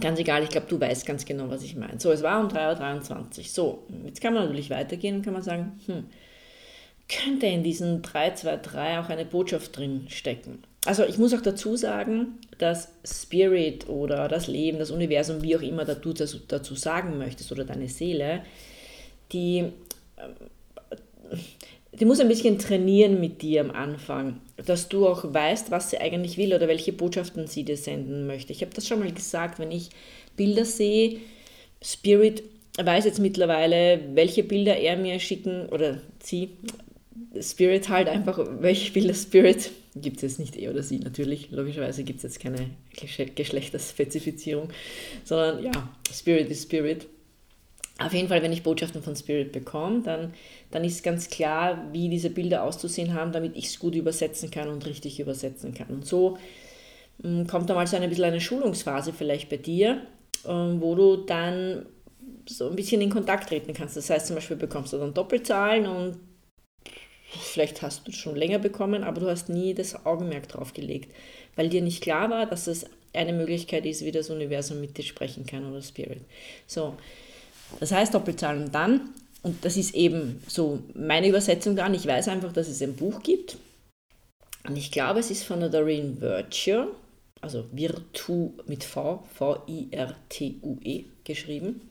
ganz 0.01 0.19
egal, 0.19 0.43
ich 0.43 0.49
glaube, 0.49 0.67
du 0.69 0.81
weißt 0.81 1.05
ganz 1.05 1.27
genau, 1.27 1.51
was 1.51 1.63
ich 1.63 1.77
meine. 1.77 2.01
So, 2.01 2.11
es 2.13 2.23
war 2.23 2.41
um 2.41 2.49
3.23 2.49 3.39
Uhr. 3.39 3.45
So, 3.45 3.83
jetzt 4.05 4.23
kann 4.23 4.33
man 4.33 4.45
natürlich 4.45 4.71
weitergehen 4.71 5.17
und 5.17 5.23
kann 5.23 5.35
man 5.35 5.43
sagen, 5.43 5.79
hm, 5.87 6.05
könnte 7.09 7.47
in 7.47 7.63
diesen 7.63 8.01
323 8.01 8.99
auch 8.99 9.11
eine 9.11 9.27
Botschaft 9.27 9.77
drin 9.77 10.07
stecken. 10.09 10.63
Also 10.87 11.05
ich 11.05 11.19
muss 11.19 11.35
auch 11.35 11.41
dazu 11.41 11.77
sagen, 11.77 12.39
dass 12.59 12.89
Spirit 13.05 13.89
oder 13.89 14.29
das 14.29 14.47
Leben, 14.47 14.79
das 14.79 14.91
Universum, 14.91 15.43
wie 15.43 15.57
auch 15.57 15.63
immer 15.63 15.85
du 15.85 16.13
dazu, 16.13 16.75
sagen 16.75 17.19
möchtest 17.19 17.53
oder 17.53 17.65
deine 17.65 17.89
Seele, 17.89 18.43
die, 19.33 19.65
ähm, 20.17 21.39
die 21.93 22.05
muss 22.05 22.21
ein 22.21 22.29
bisschen 22.29 22.59
trainieren 22.59 23.21
mit 23.21 23.43
dir 23.43 23.63
am 23.63 23.71
Anfang, 23.71 24.41
dass 24.65 24.89
du 24.89 25.07
auch 25.09 25.33
weißt, 25.33 25.71
was 25.71 25.91
sie 25.91 25.99
eigentlich 25.99 26.37
will 26.39 26.55
oder 26.55 26.69
welche 26.69 26.93
Botschaften 26.93 27.47
sie 27.47 27.65
dir 27.65 27.77
senden 27.77 28.27
möchte. 28.27 28.53
Ich 28.53 28.63
habe 28.63 28.75
das 28.75 28.87
schon 28.87 29.01
mal 29.01 29.13
gesagt, 29.13 29.59
wenn 29.59 29.73
ich 29.73 29.91
Bilder 30.37 30.65
sehe, 30.65 31.19
Spirit 31.83 32.43
weiß 32.85 33.07
jetzt 33.07 33.21
mittlerweile, 33.21 34.01
welche 34.15 34.43
Bilder 34.43 34.77
er 34.77 34.97
mir 34.97 35.19
schicken 35.19 35.67
oder 35.71 36.01
sie 36.23 36.51
Spirit 37.41 37.89
halt 37.89 38.09
einfach, 38.09 38.39
welche 38.61 38.93
Bilder 38.93 39.15
Spirit, 39.15 39.71
gibt 40.01 40.17
es 40.17 40.23
jetzt 40.23 40.39
nicht 40.39 40.57
er 40.57 40.71
oder 40.71 40.83
sie 40.83 40.99
natürlich, 40.99 41.51
logischerweise 41.51 42.05
gibt 42.05 42.19
es 42.19 42.23
jetzt 42.25 42.41
keine 42.41 42.71
Geschlechterspezifizierung, 43.35 44.69
sondern 45.25 45.63
ja, 45.63 45.73
Spirit 46.13 46.51
ist 46.51 46.65
Spirit. 46.65 47.07
Auf 47.99 48.13
jeden 48.13 48.29
Fall, 48.29 48.43
wenn 48.43 48.53
ich 48.53 48.63
Botschaften 48.63 49.03
von 49.03 49.17
Spirit 49.17 49.53
bekomme, 49.53 50.03
dann, 50.03 50.35
dann 50.71 50.85
ist 50.85 51.03
ganz 51.03 51.31
klar, 51.31 51.89
wie 51.93 52.11
diese 52.11 52.29
Bilder 52.29 52.63
auszusehen 52.63 53.15
haben, 53.15 53.33
damit 53.33 53.57
ich 53.57 53.67
es 53.67 53.79
gut 53.79 53.95
übersetzen 53.95 54.51
kann 54.51 54.69
und 54.69 54.85
richtig 54.85 55.19
übersetzen 55.19 55.73
kann. 55.73 55.89
Und 55.89 56.05
so 56.05 56.37
hm, 57.23 57.47
kommt 57.47 57.71
dann 57.71 57.77
mal 57.77 57.87
so 57.87 57.97
ein 57.97 58.09
bisschen 58.09 58.25
eine 58.25 58.41
Schulungsphase 58.41 59.15
vielleicht 59.15 59.49
bei 59.49 59.57
dir, 59.57 60.03
ähm, 60.47 60.81
wo 60.81 60.95
du 60.95 61.17
dann 61.17 61.87
so 62.47 62.69
ein 62.69 62.77
bisschen 62.77 63.01
in 63.01 63.09
Kontakt 63.09 63.49
treten 63.49 63.73
kannst. 63.73 63.97
Das 63.97 64.11
heißt 64.11 64.27
zum 64.27 64.37
Beispiel 64.37 64.59
bekommst 64.59 64.93
du 64.93 64.99
dann 64.99 65.15
Doppelzahlen 65.15 65.87
und 65.87 66.19
vielleicht 67.31 67.83
hast 67.83 68.07
du 68.07 68.11
es 68.11 68.17
schon 68.17 68.37
länger 68.37 68.59
bekommen, 68.59 69.05
aber 69.05 69.21
du 69.21 69.29
hast 69.29 69.49
nie 69.49 69.75
das 69.75 70.07
Augenmerk 70.07 70.49
drauf 70.49 70.73
gelegt, 70.73 71.15
weil 71.55 71.69
dir 71.69 71.83
nicht 71.83 72.03
klar 72.03 72.31
war, 72.31 72.47
dass 72.47 72.67
es 72.67 72.87
eine 73.13 73.33
Möglichkeit 73.33 73.87
ist, 73.87 74.05
wie 74.05 74.13
das 74.13 74.31
Universum 74.31 74.81
mit 74.81 74.97
dir 74.99 75.05
sprechen 75.05 75.47
kann 75.47 75.71
oder 75.71 75.83
Spirit. 75.83 76.21
So, 76.67 76.95
das 77.81 77.93
heißt 77.93 78.15
Doppelzahlen 78.15 78.71
dann, 78.73 79.11
und 79.43 79.65
das 79.65 79.77
ist 79.77 79.95
eben 79.95 80.43
so 80.47 80.81
meine 80.95 81.29
Übersetzung 81.29 81.77
dann, 81.77 81.95
ich 81.95 82.07
weiß 82.07 82.29
einfach, 82.29 82.53
dass 82.53 82.69
es 82.69 82.83
ein 82.83 82.97
Buch 82.97 83.23
gibt, 83.23 83.57
und 84.67 84.77
ich 84.77 84.91
glaube, 84.91 85.21
es 85.21 85.31
ist 85.31 85.45
von 85.45 85.61
der 85.61 85.69
Doreen 85.69 86.21
Virtue, 86.21 86.89
also 87.41 87.67
Virtu 87.71 88.51
mit 88.67 88.83
V, 88.83 89.23
V-I-R-T-U-E 89.35 91.05
geschrieben. 91.23 91.89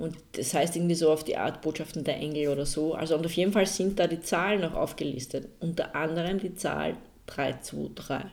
Und 0.00 0.16
das 0.32 0.54
heißt 0.54 0.76
irgendwie 0.76 0.94
so 0.94 1.12
auf 1.12 1.24
die 1.24 1.36
Art 1.36 1.60
Botschaften 1.60 2.04
der 2.04 2.16
Engel 2.16 2.48
oder 2.48 2.64
so. 2.64 2.94
Also 2.94 3.16
und 3.16 3.26
auf 3.26 3.34
jeden 3.34 3.52
Fall 3.52 3.66
sind 3.66 3.98
da 3.98 4.06
die 4.06 4.22
Zahlen 4.22 4.62
noch 4.62 4.72
aufgelistet. 4.72 5.48
Unter 5.60 5.94
anderem 5.94 6.40
die 6.40 6.54
Zahl 6.54 6.96
323. 7.26 8.30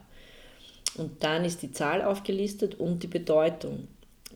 Und 0.97 1.21
dann 1.25 1.43
ist 1.43 1.61
die 1.61 1.73
Zahl 1.73 2.01
aufgelistet 2.01 2.75
und 2.75 3.03
die 3.03 3.07
Bedeutung. 3.07 3.89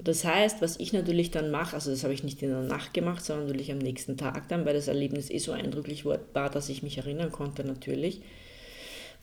Das 0.04 0.26
heißt, 0.26 0.62
was 0.62 0.78
ich 0.78 0.92
natürlich 0.92 1.32
dann 1.32 1.52
mache, 1.52 1.76
also 1.76 1.90
das 1.90 2.04
habe 2.04 2.14
ich 2.14 2.26
nicht 2.26 2.44
in 2.44 2.50
der 2.50 2.64
Nacht 2.64 2.94
gemacht, 2.94 3.24
sondern 3.24 3.46
natürlich 3.46 3.72
am 3.72 3.78
nächsten 3.78 4.18
Tag 4.18 4.50
dann, 4.50 4.66
weil 4.66 4.74
das 4.74 4.90
Erlebnis 4.90 5.30
eh 5.30 5.38
so 5.38 5.54
eindrücklich 5.54 6.06
war, 6.06 6.50
dass 6.50 6.68
ich 6.68 6.84
mich 6.84 6.98
erinnern 6.98 7.32
konnte 7.32 7.64
natürlich. 7.64 8.22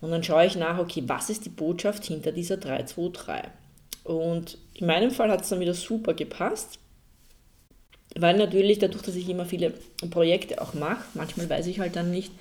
Und 0.01 0.13
dann 0.13 0.23
schaue 0.23 0.47
ich 0.47 0.57
nach, 0.57 0.79
okay, 0.79 1.03
was 1.07 1.29
ist 1.29 1.45
die 1.45 1.51
Botschaft 1.51 2.07
hinter 2.07 2.33
dieser 2.33 2.57
323? 2.57 3.51
Und 4.05 4.57
in 4.73 4.87
meinem 4.87 5.11
Fall 5.11 5.31
hat 5.31 5.43
es 5.43 5.51
dann 5.51 5.61
wieder 5.61 5.75
super 5.75 6.15
gepasst, 6.15 6.79
weil 8.17 8.37
natürlich 8.37 8.79
dadurch, 8.79 9.03
dass 9.03 9.17
ich 9.17 9.29
immer 9.29 9.47
viele 9.47 9.73
Projekte 10.11 10.61
auch 10.61 10.75
mache, 10.75 11.05
manchmal 11.15 11.49
weiß 11.49 11.67
ich 11.67 11.81
halt 11.81 11.97
dann 11.97 12.11
nicht, 12.11 12.33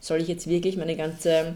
soll 0.00 0.20
ich 0.20 0.28
jetzt 0.28 0.48
wirklich 0.48 0.76
meine 0.76 0.96
ganze 0.96 1.54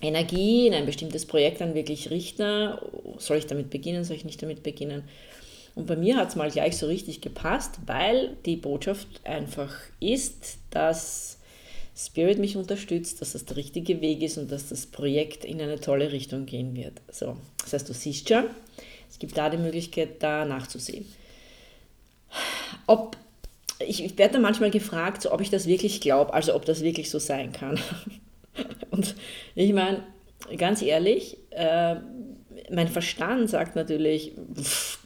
Energie 0.00 0.66
in 0.66 0.74
ein 0.74 0.86
bestimmtes 0.86 1.26
Projekt 1.26 1.60
dann 1.60 1.74
wirklich 1.74 2.10
richten? 2.10 2.74
Soll 3.18 3.38
ich 3.38 3.46
damit 3.46 3.70
beginnen? 3.70 4.04
Soll 4.04 4.16
ich 4.16 4.24
nicht 4.24 4.42
damit 4.42 4.62
beginnen? 4.62 5.02
Und 5.74 5.86
bei 5.86 5.96
mir 5.96 6.16
hat 6.16 6.28
es 6.28 6.36
mal 6.36 6.50
gleich 6.50 6.76
so 6.76 6.86
richtig 6.86 7.20
gepasst, 7.20 7.78
weil 7.86 8.36
die 8.44 8.56
Botschaft 8.56 9.08
einfach 9.24 9.74
ist, 9.98 10.58
dass 10.70 11.38
Spirit 11.96 12.38
mich 12.38 12.56
unterstützt, 12.56 13.20
dass 13.20 13.32
das 13.32 13.44
der 13.44 13.56
richtige 13.56 14.00
Weg 14.00 14.22
ist 14.22 14.36
und 14.36 14.50
dass 14.52 14.68
das 14.68 14.86
Projekt 14.86 15.44
in 15.44 15.60
eine 15.60 15.80
tolle 15.80 16.12
Richtung 16.12 16.46
gehen 16.46 16.76
wird. 16.76 17.00
So, 17.10 17.36
das 17.62 17.72
heißt, 17.72 17.88
du 17.88 17.92
siehst 17.92 18.28
schon, 18.28 18.44
es 19.08 19.18
gibt 19.18 19.36
da 19.36 19.48
die 19.48 19.56
Möglichkeit, 19.56 20.22
da 20.22 20.44
nachzusehen. 20.44 21.06
Ob, 22.86 23.16
ich, 23.80 24.04
ich 24.04 24.18
werde 24.18 24.34
da 24.34 24.40
manchmal 24.40 24.70
gefragt, 24.70 25.22
so, 25.22 25.32
ob 25.32 25.40
ich 25.40 25.50
das 25.50 25.66
wirklich 25.66 26.00
glaube, 26.00 26.32
also 26.34 26.54
ob 26.54 26.64
das 26.64 26.82
wirklich 26.82 27.10
so 27.10 27.18
sein 27.18 27.52
kann. 27.52 27.78
Und 28.90 29.14
ich 29.54 29.72
meine, 29.72 30.04
ganz 30.56 30.82
ehrlich, 30.82 31.38
äh, 31.50 31.96
mein 32.70 32.88
Verstand 32.88 33.50
sagt 33.50 33.76
natürlich, 33.76 34.32
pff, 34.54 34.98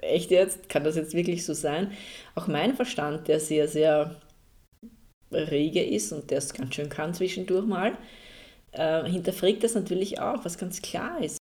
echt 0.00 0.30
jetzt, 0.30 0.68
kann 0.68 0.84
das 0.84 0.96
jetzt 0.96 1.14
wirklich 1.14 1.44
so 1.44 1.54
sein? 1.54 1.92
Auch 2.34 2.46
mein 2.46 2.74
Verstand, 2.74 3.28
der 3.28 3.40
sehr, 3.40 3.68
sehr 3.68 4.16
rege 5.32 5.82
ist 5.82 6.12
und 6.12 6.30
der 6.30 6.38
es 6.38 6.54
ganz 6.54 6.74
schön 6.74 6.88
kann 6.88 7.14
zwischendurch 7.14 7.66
mal, 7.66 7.98
äh, 8.72 9.04
hinterfragt 9.04 9.62
das 9.64 9.74
natürlich 9.74 10.20
auch, 10.20 10.44
was 10.44 10.58
ganz 10.58 10.80
klar 10.82 11.22
ist. 11.22 11.37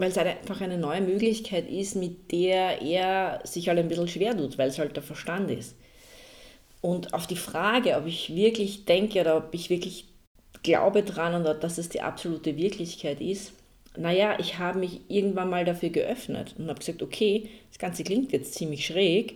Weil 0.00 0.10
es 0.10 0.18
einfach 0.18 0.60
eine 0.62 0.78
neue 0.78 1.02
Möglichkeit 1.02 1.68
ist, 1.70 1.96
mit 1.96 2.32
der 2.32 2.82
er 2.82 3.40
sich 3.44 3.68
halt 3.68 3.78
ein 3.78 3.88
bisschen 3.88 4.08
schwer 4.08 4.36
tut, 4.36 4.58
weil 4.58 4.68
es 4.70 4.78
halt 4.78 4.96
der 4.96 5.02
Verstand 5.02 5.50
ist. 5.50 5.76
Und 6.80 7.12
auf 7.14 7.26
die 7.26 7.36
Frage, 7.36 7.96
ob 7.96 8.06
ich 8.06 8.34
wirklich 8.34 8.84
denke 8.86 9.20
oder 9.20 9.36
ob 9.36 9.54
ich 9.54 9.70
wirklich 9.70 10.06
glaube 10.62 11.02
dran 11.02 11.40
oder 11.40 11.54
dass 11.54 11.78
es 11.78 11.88
die 11.90 12.00
absolute 12.02 12.56
Wirklichkeit 12.56 13.20
ist, 13.20 13.52
naja, 13.96 14.38
ich 14.38 14.58
habe 14.58 14.78
mich 14.78 15.00
irgendwann 15.08 15.50
mal 15.50 15.64
dafür 15.64 15.90
geöffnet 15.90 16.54
und 16.58 16.68
habe 16.68 16.78
gesagt, 16.78 17.02
okay, 17.02 17.48
das 17.70 17.78
Ganze 17.78 18.04
klingt 18.04 18.32
jetzt 18.32 18.54
ziemlich 18.54 18.86
schräg, 18.86 19.34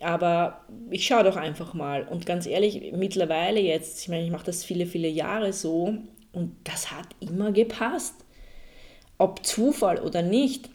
aber 0.00 0.64
ich 0.90 1.06
schaue 1.06 1.24
doch 1.24 1.36
einfach 1.36 1.74
mal. 1.74 2.04
Und 2.08 2.26
ganz 2.26 2.46
ehrlich, 2.46 2.92
mittlerweile 2.92 3.60
jetzt, 3.60 4.02
ich 4.02 4.08
meine, 4.08 4.24
ich 4.24 4.30
mache 4.30 4.46
das 4.46 4.64
viele, 4.64 4.86
viele 4.86 5.08
Jahre 5.08 5.52
so 5.52 5.96
und 6.32 6.56
das 6.64 6.90
hat 6.92 7.08
immer 7.20 7.52
gepasst. 7.52 8.23
Ob 9.18 9.46
Zufall 9.46 10.00
oder 10.00 10.22
nicht, 10.22 10.68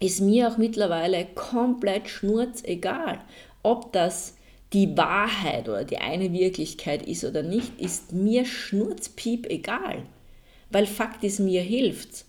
ist 0.00 0.20
mir 0.20 0.48
auch 0.48 0.58
mittlerweile 0.58 1.26
komplett 1.34 2.08
schnurzegal. 2.08 3.20
Ob 3.62 3.92
das 3.92 4.34
die 4.72 4.96
Wahrheit 4.96 5.68
oder 5.68 5.84
die 5.84 5.98
eine 5.98 6.32
Wirklichkeit 6.32 7.06
ist 7.06 7.24
oder 7.24 7.42
nicht, 7.42 7.80
ist 7.80 8.12
mir 8.12 8.44
schnurzpiep 8.44 9.46
egal. 9.48 10.02
Weil 10.70 10.86
Fakt 10.86 11.22
ist, 11.24 11.38
mir 11.38 11.62
hilft. 11.62 12.24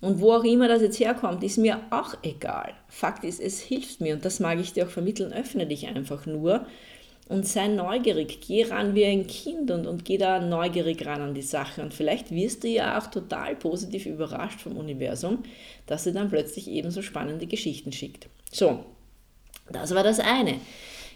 Und 0.00 0.20
wo 0.20 0.34
auch 0.34 0.44
immer 0.44 0.68
das 0.68 0.82
jetzt 0.82 1.00
herkommt, 1.00 1.42
ist 1.42 1.56
mir 1.56 1.80
auch 1.90 2.14
egal. 2.22 2.74
Fakt 2.88 3.24
ist, 3.24 3.40
es 3.40 3.60
hilft 3.60 4.00
mir 4.02 4.14
und 4.14 4.24
das 4.24 4.40
mag 4.40 4.60
ich 4.60 4.74
dir 4.74 4.86
auch 4.86 4.90
vermitteln. 4.90 5.32
Öffne 5.32 5.66
dich 5.66 5.86
einfach 5.86 6.26
nur 6.26 6.66
und 7.28 7.46
sei 7.46 7.68
neugierig. 7.68 8.40
Geh 8.46 8.64
ran 8.64 8.94
wie 8.94 9.04
ein 9.04 9.26
Kind 9.26 9.70
und, 9.70 9.86
und 9.86 10.04
geh 10.04 10.16
da 10.16 10.38
neugierig 10.38 11.04
ran 11.04 11.20
an 11.20 11.34
die 11.34 11.42
Sache. 11.42 11.82
Und 11.82 11.92
vielleicht 11.92 12.30
wirst 12.30 12.64
du 12.64 12.68
ja 12.68 12.98
auch 12.98 13.08
total 13.08 13.56
positiv 13.56 14.06
überrascht 14.06 14.60
vom 14.60 14.76
Universum, 14.76 15.42
dass 15.86 16.04
sie 16.04 16.12
dann 16.12 16.30
plötzlich 16.30 16.68
ebenso 16.68 17.02
spannende 17.02 17.46
Geschichten 17.46 17.92
schickt. 17.92 18.28
So, 18.52 18.84
das 19.70 19.94
war 19.94 20.04
das 20.04 20.20
eine. 20.20 20.60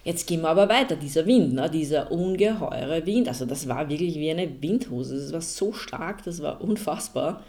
Jetzt 0.02 0.26
gehen 0.26 0.40
wir 0.40 0.48
aber 0.48 0.68
weiter. 0.68 0.96
Dieser 0.96 1.26
Wind, 1.26 1.52
ne, 1.52 1.70
dieser 1.70 2.10
ungeheure 2.10 3.04
Wind, 3.06 3.28
also 3.28 3.44
das 3.44 3.68
war 3.68 3.88
wirklich 3.88 4.14
wie 4.16 4.30
eine 4.30 4.62
Windhose. 4.62 5.16
Das 5.16 5.32
war 5.32 5.42
so 5.42 5.72
stark, 5.72 6.24
das 6.24 6.42
war 6.42 6.60
unfassbar. 6.60 7.44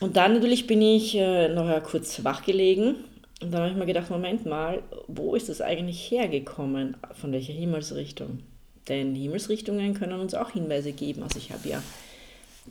Und 0.00 0.16
dann 0.16 0.34
natürlich 0.34 0.66
bin 0.66 0.80
ich 0.80 1.14
äh, 1.14 1.48
noch 1.48 1.82
kurz 1.82 2.24
wach 2.24 2.42
gelegen 2.42 2.96
und 3.42 3.50
dann 3.50 3.62
habe 3.62 3.70
ich 3.70 3.76
mir 3.76 3.86
gedacht, 3.86 4.10
Moment 4.10 4.44
mal, 4.46 4.82
wo 5.08 5.34
ist 5.34 5.48
das 5.48 5.60
eigentlich 5.60 6.10
hergekommen? 6.10 6.96
Von 7.12 7.32
welcher 7.32 7.54
Himmelsrichtung? 7.54 8.40
Denn 8.88 9.14
Himmelsrichtungen 9.14 9.94
können 9.94 10.20
uns 10.20 10.34
auch 10.34 10.50
Hinweise 10.50 10.92
geben. 10.92 11.22
Also 11.22 11.38
ich 11.38 11.50
habe 11.52 11.68
ja 11.68 11.82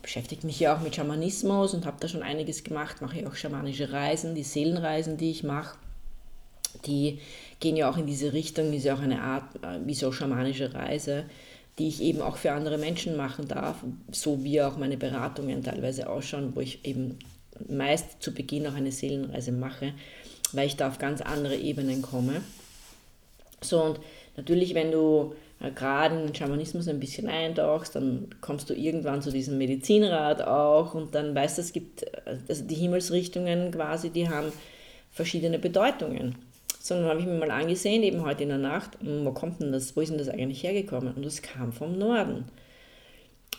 beschäftigt 0.01 0.43
mich 0.43 0.59
ja 0.59 0.75
auch 0.75 0.81
mit 0.81 0.95
Schamanismus 0.95 1.73
und 1.73 1.85
habe 1.85 1.97
da 1.99 2.07
schon 2.07 2.23
einiges 2.23 2.63
gemacht, 2.63 3.01
mache 3.01 3.21
ja 3.21 3.27
auch 3.27 3.35
schamanische 3.35 3.91
Reisen, 3.91 4.35
die 4.35 4.43
Seelenreisen, 4.43 5.17
die 5.17 5.31
ich 5.31 5.43
mache, 5.43 5.77
die 6.85 7.19
gehen 7.59 7.75
ja 7.75 7.89
auch 7.89 7.97
in 7.97 8.05
diese 8.05 8.33
Richtung, 8.33 8.71
ist 8.73 8.85
ja 8.85 8.95
auch 8.95 9.01
eine 9.01 9.21
Art, 9.21 9.55
äh, 9.55 9.79
wie 9.85 9.95
so 9.95 10.11
schamanische 10.11 10.73
Reise, 10.73 11.25
die 11.77 11.87
ich 11.87 12.01
eben 12.01 12.21
auch 12.21 12.37
für 12.37 12.51
andere 12.51 12.77
Menschen 12.77 13.17
machen 13.17 13.47
darf, 13.47 13.83
so 14.11 14.43
wie 14.43 14.61
auch 14.61 14.77
meine 14.77 14.97
Beratungen 14.97 15.63
teilweise 15.63 16.09
ausschauen, 16.09 16.55
wo 16.55 16.61
ich 16.61 16.85
eben 16.85 17.17
meist 17.67 18.21
zu 18.21 18.33
Beginn 18.33 18.67
auch 18.67 18.75
eine 18.75 18.91
Seelenreise 18.91 19.51
mache, 19.51 19.93
weil 20.53 20.67
ich 20.67 20.77
da 20.77 20.87
auf 20.87 20.97
ganz 20.97 21.21
andere 21.21 21.55
Ebenen 21.55 22.01
komme. 22.01 22.41
So 23.61 23.81
und 23.81 23.99
natürlich, 24.37 24.73
wenn 24.73 24.91
du 24.91 25.35
gerade 25.75 26.15
in 26.15 26.27
den 26.27 26.35
Schamanismus 26.35 26.87
ein 26.87 26.99
bisschen 26.99 27.27
eintauchst, 27.27 27.95
dann 27.95 28.29
kommst 28.39 28.69
du 28.69 28.73
irgendwann 28.73 29.21
zu 29.21 29.31
diesem 29.31 29.57
Medizinrat 29.57 30.41
auch 30.41 30.93
und 30.93 31.13
dann 31.15 31.35
weißt 31.35 31.57
du, 31.57 31.61
es 31.61 31.73
gibt 31.73 32.05
also 32.47 32.63
die 32.63 32.75
Himmelsrichtungen 32.75 33.71
quasi, 33.71 34.09
die 34.09 34.29
haben 34.29 34.51
verschiedene 35.11 35.59
Bedeutungen 35.59 36.35
sondern 36.79 37.09
habe 37.09 37.19
ich 37.19 37.25
mir 37.25 37.37
mal 37.37 37.51
angesehen, 37.51 38.03
eben 38.03 38.23
heute 38.23 38.43
in 38.43 38.49
der 38.49 38.57
Nacht, 38.57 38.97
hm, 39.01 39.25
wo 39.25 39.31
kommt 39.31 39.61
denn 39.61 39.71
das, 39.71 39.95
wo 39.95 40.01
ist 40.01 40.09
denn 40.09 40.17
das 40.17 40.29
eigentlich 40.29 40.63
hergekommen? 40.63 41.13
Und 41.13 41.25
das 41.25 41.41
kam 41.41 41.71
vom 41.71 41.97
Norden 41.97 42.45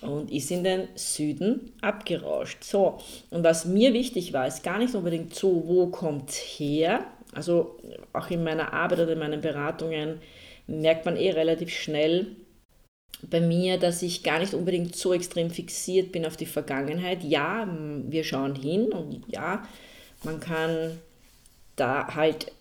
und 0.03 0.31
ist 0.31 0.51
in 0.51 0.65
den 0.65 0.89
Süden 0.95 1.73
abgerauscht. 1.81 2.65
So, 2.65 2.99
und 3.31 3.45
was 3.45 3.65
mir 3.65 3.93
wichtig 3.93 4.33
war, 4.33 4.47
ist 4.47 4.63
gar 4.63 4.79
nicht 4.79 4.95
unbedingt 4.95 5.35
so, 5.35 5.65
wo 5.67 5.89
kommt 5.89 6.31
her, 6.31 7.05
also 7.33 7.79
auch 8.13 8.31
in 8.31 8.43
meiner 8.43 8.73
Arbeit 8.73 9.01
oder 9.01 9.13
in 9.13 9.19
meinen 9.19 9.41
Beratungen 9.41 10.21
merkt 10.67 11.05
man 11.05 11.17
eh 11.17 11.31
relativ 11.31 11.71
schnell 11.71 12.29
bei 13.29 13.41
mir, 13.41 13.79
dass 13.79 14.03
ich 14.03 14.23
gar 14.23 14.39
nicht 14.39 14.55
unbedingt 14.55 14.97
so 14.97 15.13
extrem 15.13 15.51
fixiert 15.51 16.13
bin 16.13 16.25
auf 16.25 16.37
die 16.37 16.47
Vergangenheit. 16.47 17.23
Ja, 17.23 17.69
wir 18.09 18.25
schauen 18.25 18.55
hin 18.55 18.93
und 18.93 19.25
ja, 19.29 19.67
man 20.25 20.41
kann 20.41 20.99
da 21.77 22.15
halt 22.15 22.53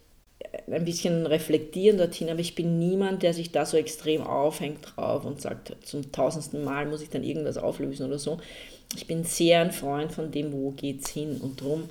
ein 0.71 0.85
bisschen 0.85 1.25
reflektieren 1.25 1.97
dorthin, 1.97 2.29
aber 2.29 2.39
ich 2.39 2.55
bin 2.55 2.79
niemand, 2.79 3.23
der 3.23 3.33
sich 3.33 3.51
da 3.51 3.65
so 3.65 3.77
extrem 3.77 4.21
aufhängt 4.21 4.79
drauf 4.83 5.25
und 5.25 5.41
sagt, 5.41 5.75
zum 5.83 6.11
tausendsten 6.11 6.63
Mal 6.63 6.85
muss 6.85 7.01
ich 7.01 7.09
dann 7.09 7.23
irgendwas 7.23 7.57
auflösen 7.57 8.05
oder 8.05 8.19
so. 8.19 8.39
Ich 8.95 9.05
bin 9.05 9.23
sehr 9.23 9.61
ein 9.61 9.71
Freund 9.71 10.11
von 10.11 10.31
dem, 10.31 10.51
wo 10.51 10.71
geht's 10.71 11.09
hin 11.09 11.39
und 11.41 11.61
drum. 11.61 11.89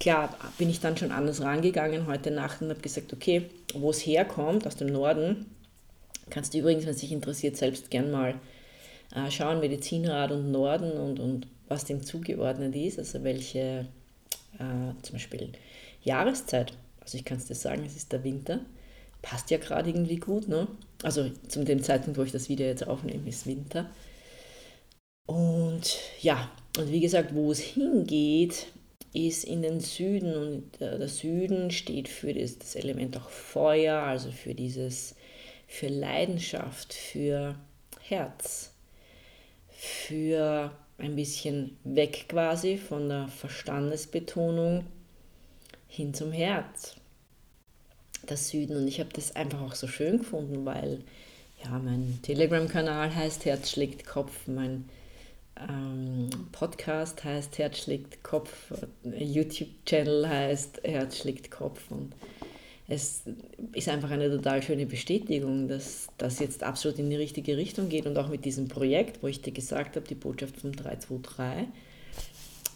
Klar, 0.00 0.36
bin 0.58 0.68
ich 0.68 0.80
dann 0.80 0.96
schon 0.96 1.12
anders 1.12 1.40
rangegangen 1.40 2.06
heute 2.06 2.30
Nacht 2.30 2.60
und 2.60 2.68
habe 2.68 2.80
gesagt, 2.80 3.12
okay, 3.12 3.46
wo 3.74 3.90
es 3.90 4.04
herkommt, 4.04 4.66
aus 4.66 4.76
dem 4.76 4.88
Norden, 4.88 5.46
kannst 6.28 6.52
du 6.52 6.58
übrigens, 6.58 6.84
wenn 6.84 6.92
es 6.92 7.00
dich 7.00 7.12
interessiert, 7.12 7.56
selbst 7.56 7.90
gern 7.90 8.10
mal 8.10 8.34
äh, 9.14 9.30
schauen, 9.30 9.60
Medizinrat 9.60 10.32
und 10.32 10.50
Norden 10.50 10.92
und, 10.92 11.20
und 11.20 11.46
was 11.68 11.84
dem 11.84 12.02
zugeordnet 12.02 12.74
ist, 12.74 12.98
also 12.98 13.22
welche 13.24 13.86
äh, 14.58 15.02
zum 15.02 15.14
Beispiel 15.14 15.50
Jahreszeit 16.02 16.74
also 17.02 17.18
ich 17.18 17.24
kann 17.24 17.38
es 17.38 17.46
dir 17.46 17.54
sagen, 17.54 17.84
es 17.84 17.96
ist 17.96 18.12
der 18.12 18.24
Winter. 18.24 18.60
Passt 19.20 19.50
ja 19.50 19.58
gerade 19.58 19.90
irgendwie 19.90 20.16
gut, 20.16 20.48
ne? 20.48 20.66
Also 21.02 21.30
zu 21.48 21.64
dem 21.64 21.82
Zeitpunkt, 21.82 22.18
wo 22.18 22.22
ich 22.22 22.32
das 22.32 22.48
Video 22.48 22.66
jetzt 22.66 22.86
aufnehme, 22.86 23.28
ist 23.28 23.46
Winter. 23.46 23.90
Und 25.26 25.98
ja, 26.20 26.50
und 26.76 26.90
wie 26.90 27.00
gesagt, 27.00 27.34
wo 27.34 27.52
es 27.52 27.60
hingeht, 27.60 28.66
ist 29.12 29.44
in 29.44 29.62
den 29.62 29.80
Süden 29.80 30.34
und 30.34 30.80
der 30.80 31.06
Süden 31.08 31.70
steht 31.70 32.08
für 32.08 32.32
das, 32.32 32.58
das 32.58 32.74
Element 32.74 33.16
auch 33.16 33.28
Feuer, 33.28 34.02
also 34.02 34.30
für 34.32 34.54
dieses, 34.54 35.14
für 35.66 35.88
Leidenschaft, 35.88 36.94
für 36.94 37.54
Herz, 38.00 38.72
für 39.68 40.72
ein 40.98 41.14
bisschen 41.14 41.76
weg 41.84 42.26
quasi 42.28 42.78
von 42.78 43.08
der 43.08 43.28
Verstandesbetonung 43.28 44.86
hin 45.92 46.14
zum 46.14 46.32
Herz, 46.32 46.96
das 48.26 48.48
Süden. 48.48 48.76
Und 48.76 48.88
ich 48.88 48.98
habe 48.98 49.10
das 49.12 49.36
einfach 49.36 49.60
auch 49.60 49.74
so 49.74 49.86
schön 49.86 50.18
gefunden, 50.18 50.64
weil 50.64 51.04
ja, 51.62 51.78
mein 51.78 52.18
Telegram-Kanal 52.22 53.14
heißt 53.14 53.44
Herz 53.44 53.70
schlägt 53.70 54.06
Kopf, 54.06 54.46
mein 54.46 54.88
ähm, 55.60 56.30
Podcast 56.50 57.22
heißt 57.24 57.58
Herz 57.58 57.78
schlägt 57.78 58.24
Kopf, 58.24 58.72
YouTube-Channel 59.04 60.26
heißt 60.26 60.80
Herz 60.82 61.18
schlägt 61.18 61.50
Kopf 61.50 61.90
und 61.90 62.14
es 62.88 63.24
ist 63.74 63.88
einfach 63.90 64.10
eine 64.10 64.30
total 64.30 64.62
schöne 64.62 64.86
Bestätigung, 64.86 65.68
dass 65.68 66.08
das 66.16 66.38
jetzt 66.38 66.62
absolut 66.62 66.98
in 66.98 67.10
die 67.10 67.16
richtige 67.16 67.58
Richtung 67.58 67.90
geht 67.90 68.06
und 68.06 68.16
auch 68.16 68.28
mit 68.28 68.46
diesem 68.46 68.68
Projekt, 68.68 69.22
wo 69.22 69.26
ich 69.26 69.42
dir 69.42 69.52
gesagt 69.52 69.96
habe, 69.96 70.08
die 70.08 70.14
Botschaft 70.14 70.56
vom 70.56 70.72
323 70.72 71.68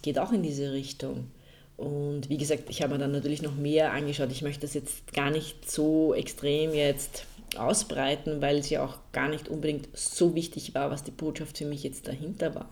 geht 0.03 0.19
auch 0.19 0.33
in 0.33 0.43
diese 0.43 0.73
Richtung. 0.73 1.29
Und 1.77 2.31
wie 2.31 2.39
gesagt, 2.39 2.65
ich 2.69 2.83
habe 2.83 2.95
mir 2.95 2.99
dann 2.99 3.13
natürlich 3.13 3.43
noch 3.43 3.55
mehr 3.55 3.93
angeschaut. 3.93 4.31
Ich 4.33 4.43
möchte 4.43 4.63
das 4.63 4.75
jetzt 4.75 5.13
gar 5.13 5.31
nicht 5.31 5.71
so 5.71 6.15
extrem 6.15 6.73
jetzt 6.73 7.27
ausbreiten, 7.57 8.41
weil 8.41 8.57
es 8.59 8.71
ja 8.71 8.85
auch 8.85 8.99
gar 9.13 9.29
nicht 9.29 9.49
unbedingt 9.49 9.89
so 9.95 10.35
wichtig 10.35 10.75
war, 10.75 10.91
was 10.91 11.05
die 11.05 11.11
Botschaft 11.11 11.59
für 11.59 11.67
mich 11.67 11.83
jetzt 11.83 12.09
dahinter 12.09 12.55
war. 12.55 12.69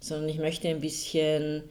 Sondern 0.00 0.28
ich 0.28 0.38
möchte 0.38 0.68
ein 0.68 0.80
bisschen 0.80 1.62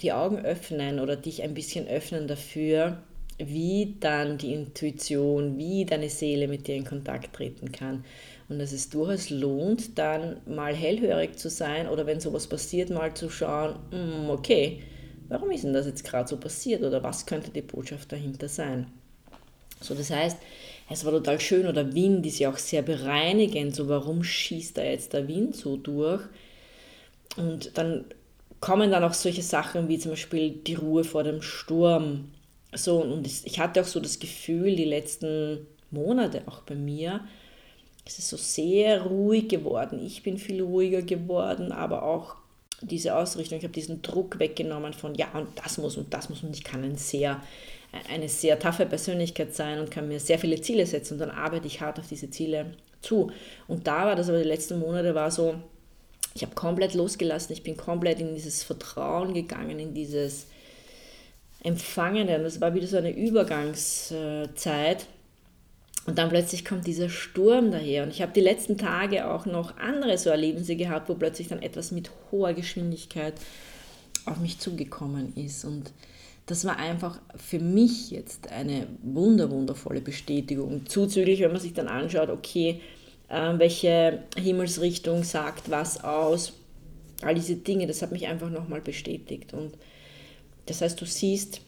die 0.00 0.12
Augen 0.12 0.38
öffnen 0.38 1.00
oder 1.00 1.16
dich 1.16 1.42
ein 1.42 1.54
bisschen 1.54 1.88
öffnen 1.88 2.28
dafür, 2.28 2.98
wie 3.38 3.96
dann 3.98 4.38
die 4.38 4.52
Intuition, 4.52 5.58
wie 5.58 5.84
deine 5.84 6.08
Seele 6.08 6.46
mit 6.46 6.68
dir 6.68 6.76
in 6.76 6.84
Kontakt 6.84 7.34
treten 7.34 7.72
kann. 7.72 8.04
Und 8.48 8.58
dass 8.60 8.72
es 8.72 8.90
durchaus 8.90 9.30
lohnt, 9.30 9.98
dann 9.98 10.36
mal 10.46 10.74
hellhörig 10.74 11.36
zu 11.36 11.50
sein 11.50 11.88
oder 11.88 12.06
wenn 12.06 12.20
sowas 12.20 12.46
passiert, 12.46 12.90
mal 12.90 13.14
zu 13.14 13.30
schauen, 13.30 13.76
hm, 13.90 14.30
okay, 14.30 14.82
warum 15.28 15.50
ist 15.50 15.64
denn 15.64 15.72
das 15.72 15.86
jetzt 15.86 16.04
gerade 16.04 16.28
so 16.28 16.36
passiert 16.36 16.82
oder 16.82 17.02
was 17.02 17.26
könnte 17.26 17.50
die 17.50 17.62
Botschaft 17.62 18.12
dahinter 18.12 18.48
sein? 18.48 18.86
So, 19.80 19.94
das 19.94 20.10
heißt, 20.10 20.38
es 20.90 21.04
war 21.04 21.12
total 21.12 21.40
schön 21.40 21.66
oder 21.66 21.94
Wind 21.94 22.24
ist 22.26 22.38
ja 22.38 22.50
auch 22.50 22.58
sehr 22.58 22.82
bereinigend, 22.82 23.74
so 23.74 23.88
warum 23.88 24.24
schießt 24.24 24.78
da 24.78 24.82
jetzt 24.82 25.12
der 25.12 25.28
Wind 25.28 25.56
so 25.56 25.76
durch? 25.76 26.22
Und 27.36 27.76
dann 27.76 28.04
kommen 28.60 28.90
dann 28.90 29.04
auch 29.04 29.14
solche 29.14 29.42
Sachen 29.42 29.88
wie 29.88 29.98
zum 29.98 30.12
Beispiel 30.12 30.50
die 30.50 30.74
Ruhe 30.74 31.04
vor 31.04 31.22
dem 31.22 31.42
Sturm. 31.42 32.30
So, 32.72 33.02
und 33.02 33.26
ich 33.26 33.58
hatte 33.58 33.80
auch 33.80 33.86
so 33.86 34.00
das 34.00 34.18
Gefühl, 34.18 34.76
die 34.76 34.84
letzten 34.84 35.66
Monate 35.90 36.42
auch 36.46 36.62
bei 36.62 36.74
mir, 36.74 37.20
es 38.06 38.18
ist 38.18 38.28
so 38.28 38.36
sehr 38.36 39.02
ruhig 39.02 39.48
geworden. 39.48 40.04
Ich 40.04 40.22
bin 40.22 40.38
viel 40.38 40.62
ruhiger 40.62 41.02
geworden, 41.02 41.72
aber 41.72 42.02
auch 42.02 42.36
diese 42.86 43.16
Ausrichtung, 43.16 43.58
ich 43.58 43.64
habe 43.64 43.72
diesen 43.72 44.02
Druck 44.02 44.38
weggenommen 44.38 44.92
von 44.92 45.14
ja 45.14 45.28
und 45.34 45.48
das 45.56 45.78
muss 45.78 45.96
und 45.96 46.12
das 46.12 46.28
muss 46.28 46.42
und 46.42 46.54
ich 46.54 46.64
kann 46.64 46.84
ein 46.84 46.96
sehr, 46.96 47.42
eine 48.10 48.28
sehr 48.28 48.58
taffe 48.58 48.86
Persönlichkeit 48.86 49.54
sein 49.54 49.78
und 49.80 49.90
kann 49.90 50.08
mir 50.08 50.20
sehr 50.20 50.38
viele 50.38 50.60
Ziele 50.60 50.86
setzen 50.86 51.14
und 51.14 51.20
dann 51.20 51.30
arbeite 51.30 51.66
ich 51.66 51.80
hart 51.80 51.98
auf 51.98 52.08
diese 52.08 52.30
Ziele 52.30 52.74
zu. 53.00 53.30
Und 53.68 53.86
da 53.86 54.06
war 54.06 54.16
das 54.16 54.28
aber 54.28 54.38
die 54.38 54.48
letzten 54.48 54.78
Monate 54.78 55.14
war 55.14 55.30
so, 55.30 55.54
ich 56.34 56.42
habe 56.42 56.54
komplett 56.54 56.94
losgelassen, 56.94 57.52
ich 57.52 57.62
bin 57.62 57.76
komplett 57.76 58.20
in 58.20 58.34
dieses 58.34 58.64
Vertrauen 58.64 59.34
gegangen, 59.34 59.78
in 59.78 59.94
dieses 59.94 60.46
Empfangene. 61.62 62.36
Und 62.36 62.42
das 62.44 62.60
war 62.60 62.74
wieder 62.74 62.86
so 62.86 62.96
eine 62.96 63.14
Übergangszeit 63.14 65.06
und 66.06 66.18
dann 66.18 66.28
plötzlich 66.28 66.64
kommt 66.64 66.86
dieser 66.86 67.08
Sturm 67.08 67.70
daher. 67.70 68.02
Und 68.02 68.10
ich 68.10 68.20
habe 68.20 68.32
die 68.32 68.40
letzten 68.40 68.76
Tage 68.76 69.30
auch 69.30 69.46
noch 69.46 69.78
andere 69.78 70.18
so 70.18 70.28
Erlebnisse 70.28 70.76
gehabt, 70.76 71.08
wo 71.08 71.14
plötzlich 71.14 71.48
dann 71.48 71.62
etwas 71.62 71.92
mit 71.92 72.10
hoher 72.30 72.52
Geschwindigkeit 72.52 73.34
auf 74.26 74.38
mich 74.38 74.58
zugekommen 74.58 75.34
ist. 75.34 75.64
Und 75.64 75.92
das 76.46 76.66
war 76.66 76.76
einfach 76.78 77.20
für 77.36 77.58
mich 77.58 78.10
jetzt 78.10 78.48
eine 78.48 78.86
wunder, 79.02 79.50
wundervolle 79.50 80.02
Bestätigung. 80.02 80.84
Zuzüglich, 80.86 81.40
wenn 81.40 81.52
man 81.52 81.60
sich 81.60 81.72
dann 81.72 81.88
anschaut, 81.88 82.28
okay, 82.28 82.82
äh, 83.28 83.58
welche 83.58 84.24
Himmelsrichtung 84.36 85.24
sagt 85.24 85.70
was 85.70 86.04
aus, 86.04 86.52
all 87.22 87.34
diese 87.34 87.56
Dinge, 87.56 87.86
das 87.86 88.02
hat 88.02 88.12
mich 88.12 88.26
einfach 88.26 88.50
nochmal 88.50 88.82
bestätigt. 88.82 89.54
Und 89.54 89.72
das 90.66 90.82
heißt, 90.82 91.00
du 91.00 91.06
siehst, 91.06 91.62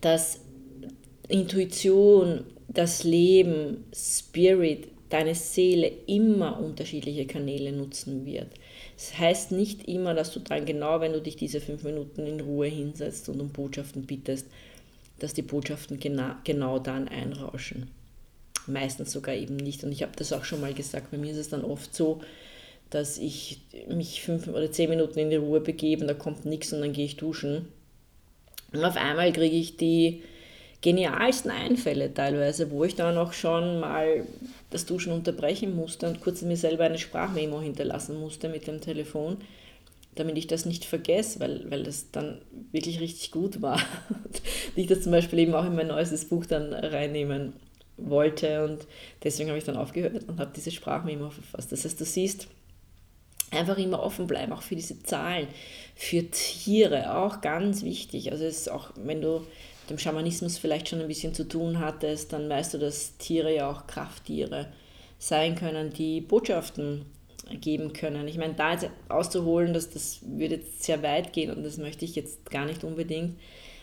dass 0.00 0.40
Intuition 1.28 2.44
das 2.74 3.04
Leben, 3.04 3.84
Spirit, 3.94 4.88
deine 5.08 5.34
Seele 5.34 5.90
immer 6.06 6.60
unterschiedliche 6.60 7.26
Kanäle 7.26 7.72
nutzen 7.72 8.26
wird. 8.26 8.48
Das 8.96 9.18
heißt 9.18 9.52
nicht 9.52 9.88
immer, 9.88 10.14
dass 10.14 10.32
du 10.32 10.40
dann 10.40 10.66
genau, 10.66 11.00
wenn 11.00 11.12
du 11.12 11.20
dich 11.20 11.36
diese 11.36 11.60
fünf 11.60 11.84
Minuten 11.84 12.26
in 12.26 12.40
Ruhe 12.40 12.66
hinsetzt 12.66 13.28
und 13.28 13.40
um 13.40 13.50
Botschaften 13.50 14.06
bittest, 14.06 14.46
dass 15.18 15.34
die 15.34 15.42
Botschaften 15.42 16.00
genau, 16.00 16.32
genau 16.44 16.78
dann 16.78 17.08
einrauschen. 17.08 17.90
Meistens 18.66 19.12
sogar 19.12 19.34
eben 19.34 19.56
nicht. 19.56 19.84
Und 19.84 19.92
ich 19.92 20.02
habe 20.02 20.12
das 20.16 20.32
auch 20.32 20.44
schon 20.44 20.60
mal 20.60 20.74
gesagt, 20.74 21.10
bei 21.10 21.18
mir 21.18 21.32
ist 21.32 21.38
es 21.38 21.50
dann 21.50 21.64
oft 21.64 21.94
so, 21.94 22.20
dass 22.90 23.18
ich 23.18 23.60
mich 23.88 24.22
fünf 24.22 24.48
oder 24.48 24.70
zehn 24.70 24.90
Minuten 24.90 25.18
in 25.18 25.30
die 25.30 25.36
Ruhe 25.36 25.60
begebe 25.60 26.06
da 26.06 26.14
kommt 26.14 26.44
nichts 26.44 26.72
und 26.72 26.80
dann 26.80 26.92
gehe 26.92 27.04
ich 27.04 27.16
duschen. 27.16 27.68
Und 28.72 28.84
auf 28.84 28.96
einmal 28.96 29.32
kriege 29.32 29.56
ich 29.56 29.76
die 29.76 30.22
genialsten 30.84 31.50
Einfälle 31.50 32.12
teilweise, 32.12 32.70
wo 32.70 32.84
ich 32.84 32.94
dann 32.94 33.16
auch 33.16 33.32
schon 33.32 33.80
mal 33.80 34.26
das 34.68 34.84
Duschen 34.84 35.14
unterbrechen 35.14 35.74
musste 35.74 36.06
und 36.06 36.20
kurz 36.20 36.42
mir 36.42 36.58
selber 36.58 36.84
eine 36.84 36.98
Sprachmemo 36.98 37.58
hinterlassen 37.62 38.20
musste 38.20 38.50
mit 38.50 38.66
dem 38.66 38.82
Telefon, 38.82 39.38
damit 40.14 40.36
ich 40.36 40.46
das 40.46 40.66
nicht 40.66 40.84
vergesse, 40.84 41.40
weil, 41.40 41.70
weil 41.70 41.84
das 41.84 42.10
dann 42.10 42.42
wirklich 42.70 43.00
richtig 43.00 43.30
gut 43.30 43.62
war. 43.62 43.80
und 44.10 44.42
ich 44.76 44.86
das 44.86 45.00
zum 45.00 45.12
Beispiel 45.12 45.38
eben 45.38 45.54
auch 45.54 45.64
in 45.64 45.74
mein 45.74 45.86
neuestes 45.86 46.26
Buch 46.26 46.44
dann 46.44 46.74
reinnehmen 46.74 47.54
wollte 47.96 48.62
und 48.64 48.86
deswegen 49.22 49.48
habe 49.48 49.58
ich 49.58 49.64
dann 49.64 49.78
aufgehört 49.78 50.28
und 50.28 50.38
habe 50.38 50.52
diese 50.54 50.70
Sprachmemo 50.70 51.30
verfasst. 51.30 51.72
Das 51.72 51.86
heißt, 51.86 51.98
du 51.98 52.04
siehst, 52.04 52.46
einfach 53.52 53.78
immer 53.78 54.02
offen 54.02 54.26
bleiben, 54.26 54.52
auch 54.52 54.62
für 54.62 54.76
diese 54.76 55.02
Zahlen, 55.02 55.48
für 55.94 56.30
Tiere, 56.30 57.16
auch 57.16 57.40
ganz 57.40 57.84
wichtig. 57.84 58.32
Also 58.32 58.44
es 58.44 58.58
ist 58.58 58.70
auch, 58.70 58.90
wenn 58.96 59.22
du 59.22 59.46
dem 59.88 59.98
Schamanismus 59.98 60.58
vielleicht 60.58 60.88
schon 60.88 61.00
ein 61.00 61.08
bisschen 61.08 61.34
zu 61.34 61.46
tun 61.46 61.80
hattest, 61.80 62.32
dann 62.32 62.48
weißt 62.48 62.74
du, 62.74 62.78
dass 62.78 63.16
Tiere 63.18 63.54
ja 63.54 63.70
auch 63.70 63.86
Krafttiere 63.86 64.68
sein 65.18 65.54
können, 65.54 65.92
die 65.92 66.20
Botschaften 66.20 67.06
geben 67.60 67.92
können. 67.92 68.26
Ich 68.28 68.38
meine, 68.38 68.54
da 68.54 68.72
jetzt 68.72 68.88
auszuholen, 69.08 69.74
dass 69.74 69.90
das 69.90 70.20
würde 70.22 70.56
jetzt 70.56 70.82
sehr 70.82 71.02
weit 71.02 71.32
gehen 71.32 71.50
und 71.50 71.62
das 71.62 71.76
möchte 71.76 72.04
ich 72.04 72.14
jetzt 72.14 72.50
gar 72.50 72.64
nicht 72.64 72.84
unbedingt. 72.84 73.38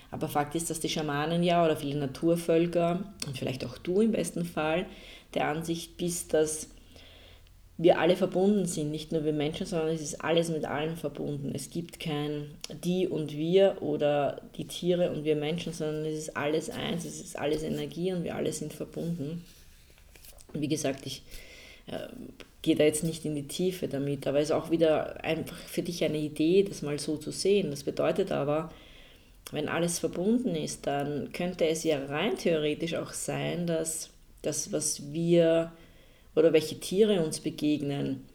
Aber 0.10 0.28
Fakt 0.28 0.56
ist, 0.56 0.70
dass 0.70 0.80
die 0.80 0.90
Schamanen 0.90 1.42
ja 1.42 1.64
oder 1.64 1.78
viele 1.78 2.00
Naturvölker 2.00 3.14
und 3.28 3.38
vielleicht 3.38 3.66
auch 3.66 3.78
du 3.78 4.02
im 4.02 4.12
besten 4.12 4.46
Fall 4.46 4.86
der 5.34 5.48
Ansicht 5.48 5.98
bist, 5.98 6.34
dass 6.34 6.68
wir 7.82 7.98
alle 7.98 8.16
verbunden 8.16 8.66
sind, 8.66 8.92
nicht 8.92 9.12
nur 9.12 9.26
wir 9.26 9.34
Menschen, 9.34 9.66
sondern 9.66 9.90
es 9.90 10.02
ist 10.02 10.24
alles 10.24 10.50
mit 10.50 10.66
allen 10.66 10.98
verbunden. 10.98 11.52
Es 11.56 11.72
gibt 11.72 12.00
kein 12.00 12.52
die 12.84 13.08
und 13.08 13.36
wir 13.36 13.82
oder 13.82 14.40
die 14.56 14.68
Tiere 14.68 15.10
und 15.10 15.24
wir 15.24 15.36
Menschen, 15.36 15.74
sondern 15.74 16.06
es 16.06 16.18
ist 16.18 16.38
alles 16.38 16.70
eins, 16.70 17.06
es 17.06 17.20
ist 17.20 17.40
alles 17.40 17.64
Energie 17.64 18.14
und 18.14 18.24
wir 18.24 18.36
alle 18.36 18.54
sind 18.54 18.72
verbunden. 18.72 19.44
Und 20.54 20.62
wie 20.62 20.68
gesagt, 20.68 21.08
ich 21.08 21.24
äh, 21.88 22.08
gehe 22.62 22.76
da 22.76 22.84
jetzt 22.84 23.04
nicht 23.04 23.26
in 23.26 23.34
die 23.34 23.48
Tiefe 23.48 23.88
damit, 23.88 24.28
aber 24.28 24.38
es 24.38 24.50
ist 24.50 24.56
auch 24.56 24.70
wieder 24.70 25.24
einfach 25.24 25.58
für 25.58 25.82
dich 25.82 26.04
eine 26.04 26.20
Idee, 26.20 26.62
das 26.62 26.84
mal 26.84 27.00
so 27.00 27.18
zu 27.18 27.32
sehen. 27.32 27.72
Das 27.72 27.84
bedeutet 27.84 28.32
aber, 28.32 28.72
wenn 29.52 29.68
alles 29.68 29.98
verbunden 29.98 30.56
ist, 30.56 30.86
dann 30.86 31.32
könnte 31.34 31.66
es 31.66 31.84
ja 31.84 32.06
rein 32.06 32.38
theoretisch 32.38 32.94
auch 32.94 33.14
sein, 33.14 33.66
dass 33.66 34.12
das, 34.44 34.72
was 34.72 35.12
wir 35.12 35.72
oder 36.36 36.54
welche 36.54 36.80
Tiere 36.80 37.24
uns 37.24 37.40
begegnen, 37.40 38.26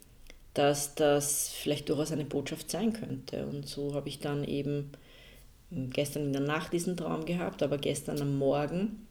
dass 0.54 0.94
das 0.94 1.50
vielleicht 1.50 1.88
durchaus 1.88 2.12
eine 2.12 2.24
Botschaft 2.24 2.70
sein 2.70 2.92
könnte. 2.92 3.46
Und 3.46 3.68
so 3.68 3.94
habe 3.94 4.08
ich 4.08 4.20
dann 4.20 4.44
eben 4.44 4.90
gestern 5.70 6.24
in 6.24 6.32
der 6.32 6.42
Nacht 6.42 6.72
diesen 6.72 6.96
Traum 6.96 7.24
gehabt, 7.24 7.62
aber 7.62 7.78
gestern 7.78 8.20
am 8.20 8.38
Morgen 8.38 9.06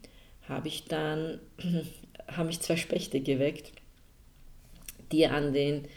habe 0.47 0.67
ich 0.67 0.85
dann, 0.85 1.39
haben 2.27 2.47
mich 2.47 2.61
zwei 2.61 2.77
Spechte 2.77 3.21
geweckt, 3.21 3.71
die 5.11 5.27
an 5.27 5.53
den 5.53 5.87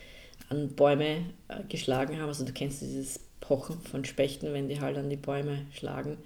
an 0.50 0.68
Bäume 0.74 1.24
äh, 1.48 1.62
geschlagen 1.68 2.18
haben. 2.18 2.28
Also 2.28 2.44
du 2.44 2.52
kennst 2.52 2.80
dieses 2.80 3.20
Pochen 3.40 3.80
von 3.82 4.04
Spechten, 4.04 4.52
wenn 4.52 4.68
die 4.68 4.80
halt 4.80 4.96
an 4.96 5.10
die 5.10 5.16
Bäume 5.16 5.66
schlagen. 5.72 6.18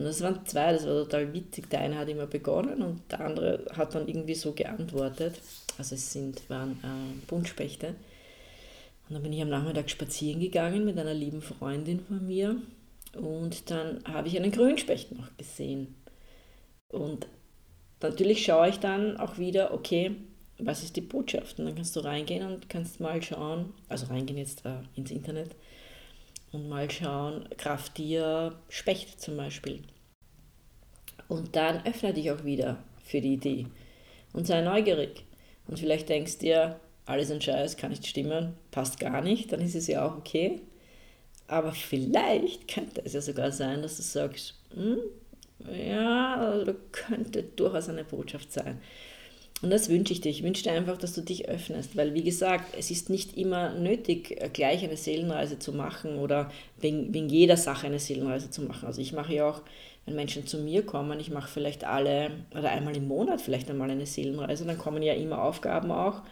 Und 0.00 0.06
das 0.06 0.22
waren 0.22 0.46
zwei, 0.46 0.72
das 0.72 0.86
war 0.86 0.94
total 0.94 1.30
witzig. 1.34 1.68
Der 1.68 1.80
eine 1.80 1.98
hat 1.98 2.08
immer 2.08 2.26
begonnen 2.26 2.80
und 2.80 3.02
der 3.12 3.20
andere 3.20 3.66
hat 3.76 3.94
dann 3.94 4.08
irgendwie 4.08 4.34
so 4.34 4.52
geantwortet. 4.52 5.34
Also 5.76 5.94
es 5.94 6.10
sind, 6.10 6.48
waren 6.48 6.70
äh, 6.82 7.26
Buntspechte. 7.26 7.88
Und 7.88 9.14
dann 9.14 9.22
bin 9.22 9.34
ich 9.34 9.42
am 9.42 9.50
Nachmittag 9.50 9.90
spazieren 9.90 10.40
gegangen 10.40 10.86
mit 10.86 10.98
einer 10.98 11.12
lieben 11.12 11.42
Freundin 11.42 12.00
von 12.00 12.26
mir. 12.26 12.56
Und 13.12 13.70
dann 13.70 14.02
habe 14.06 14.28
ich 14.28 14.38
einen 14.38 14.52
Grünspecht 14.52 15.12
noch 15.12 15.36
gesehen. 15.36 15.94
Und 16.88 17.26
natürlich 18.00 18.42
schaue 18.42 18.70
ich 18.70 18.78
dann 18.78 19.18
auch 19.18 19.36
wieder, 19.36 19.74
okay, 19.74 20.12
was 20.56 20.82
ist 20.82 20.96
die 20.96 21.02
Botschaft? 21.02 21.58
Und 21.58 21.66
dann 21.66 21.74
kannst 21.74 21.94
du 21.94 22.00
reingehen 22.00 22.46
und 22.46 22.70
kannst 22.70 23.00
mal 23.00 23.22
schauen, 23.22 23.74
also 23.90 24.06
reingehen 24.06 24.38
jetzt 24.38 24.64
äh, 24.64 24.78
ins 24.96 25.10
Internet 25.10 25.50
und 26.52 26.68
mal 26.68 26.90
schauen, 26.90 27.48
Krafttier 27.56 28.56
Specht 28.68 29.20
zum 29.20 29.36
Beispiel. 29.36 29.82
Und 31.28 31.54
dann 31.54 31.84
öffne 31.86 32.12
dich 32.12 32.30
auch 32.30 32.44
wieder 32.44 32.78
für 33.04 33.20
die 33.20 33.34
Idee 33.34 33.66
und 34.32 34.46
sei 34.46 34.60
neugierig. 34.60 35.24
Und 35.66 35.78
vielleicht 35.78 36.08
denkst 36.08 36.38
dir, 36.38 36.80
alles 37.06 37.30
ein 37.30 37.40
Scheiß, 37.40 37.76
kann 37.76 37.90
nicht 37.90 38.06
stimmen, 38.06 38.54
passt 38.70 38.98
gar 38.98 39.20
nicht, 39.20 39.52
dann 39.52 39.60
ist 39.60 39.74
es 39.74 39.86
ja 39.86 40.06
auch 40.06 40.16
okay. 40.16 40.60
Aber 41.46 41.72
vielleicht 41.72 42.68
könnte 42.68 43.02
es 43.04 43.12
ja 43.12 43.20
sogar 43.20 43.50
sein, 43.52 43.82
dass 43.82 43.96
du 43.96 44.02
sagst, 44.02 44.54
hm, 44.72 44.98
ja, 45.68 46.36
also 46.36 46.74
könnte 46.92 47.42
durchaus 47.42 47.88
eine 47.88 48.04
Botschaft 48.04 48.52
sein. 48.52 48.80
Und 49.62 49.70
das 49.70 49.90
wünsche 49.90 50.14
ich 50.14 50.22
dir. 50.22 50.30
Ich 50.30 50.42
wünsche 50.42 50.62
dir 50.62 50.72
einfach, 50.72 50.96
dass 50.96 51.12
du 51.12 51.20
dich 51.20 51.48
öffnest, 51.48 51.96
weil 51.96 52.14
wie 52.14 52.24
gesagt, 52.24 52.74
es 52.78 52.90
ist 52.90 53.10
nicht 53.10 53.36
immer 53.36 53.74
nötig, 53.74 54.38
gleich 54.54 54.82
eine 54.82 54.96
Seelenreise 54.96 55.58
zu 55.58 55.72
machen 55.72 56.16
oder 56.16 56.50
wegen, 56.80 57.12
wegen 57.12 57.28
jeder 57.28 57.58
Sache 57.58 57.86
eine 57.86 57.98
Seelenreise 57.98 58.50
zu 58.50 58.62
machen. 58.62 58.86
Also 58.86 59.02
ich 59.02 59.12
mache 59.12 59.34
ja 59.34 59.50
auch, 59.50 59.60
wenn 60.06 60.16
Menschen 60.16 60.46
zu 60.46 60.58
mir 60.58 60.84
kommen, 60.86 61.20
ich 61.20 61.30
mache 61.30 61.50
vielleicht 61.50 61.84
alle 61.84 62.30
oder 62.52 62.70
einmal 62.70 62.96
im 62.96 63.06
Monat 63.06 63.42
vielleicht 63.42 63.68
einmal 63.68 63.90
eine 63.90 64.06
Seelenreise, 64.06 64.64
dann 64.64 64.78
kommen 64.78 65.02
ja 65.02 65.12
immer 65.12 65.42
Aufgaben 65.42 65.90
auch, 65.90 66.22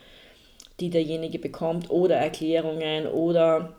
die 0.80 0.88
derjenige 0.88 1.38
bekommt 1.38 1.90
oder 1.90 2.16
Erklärungen 2.16 3.06
oder 3.08 3.76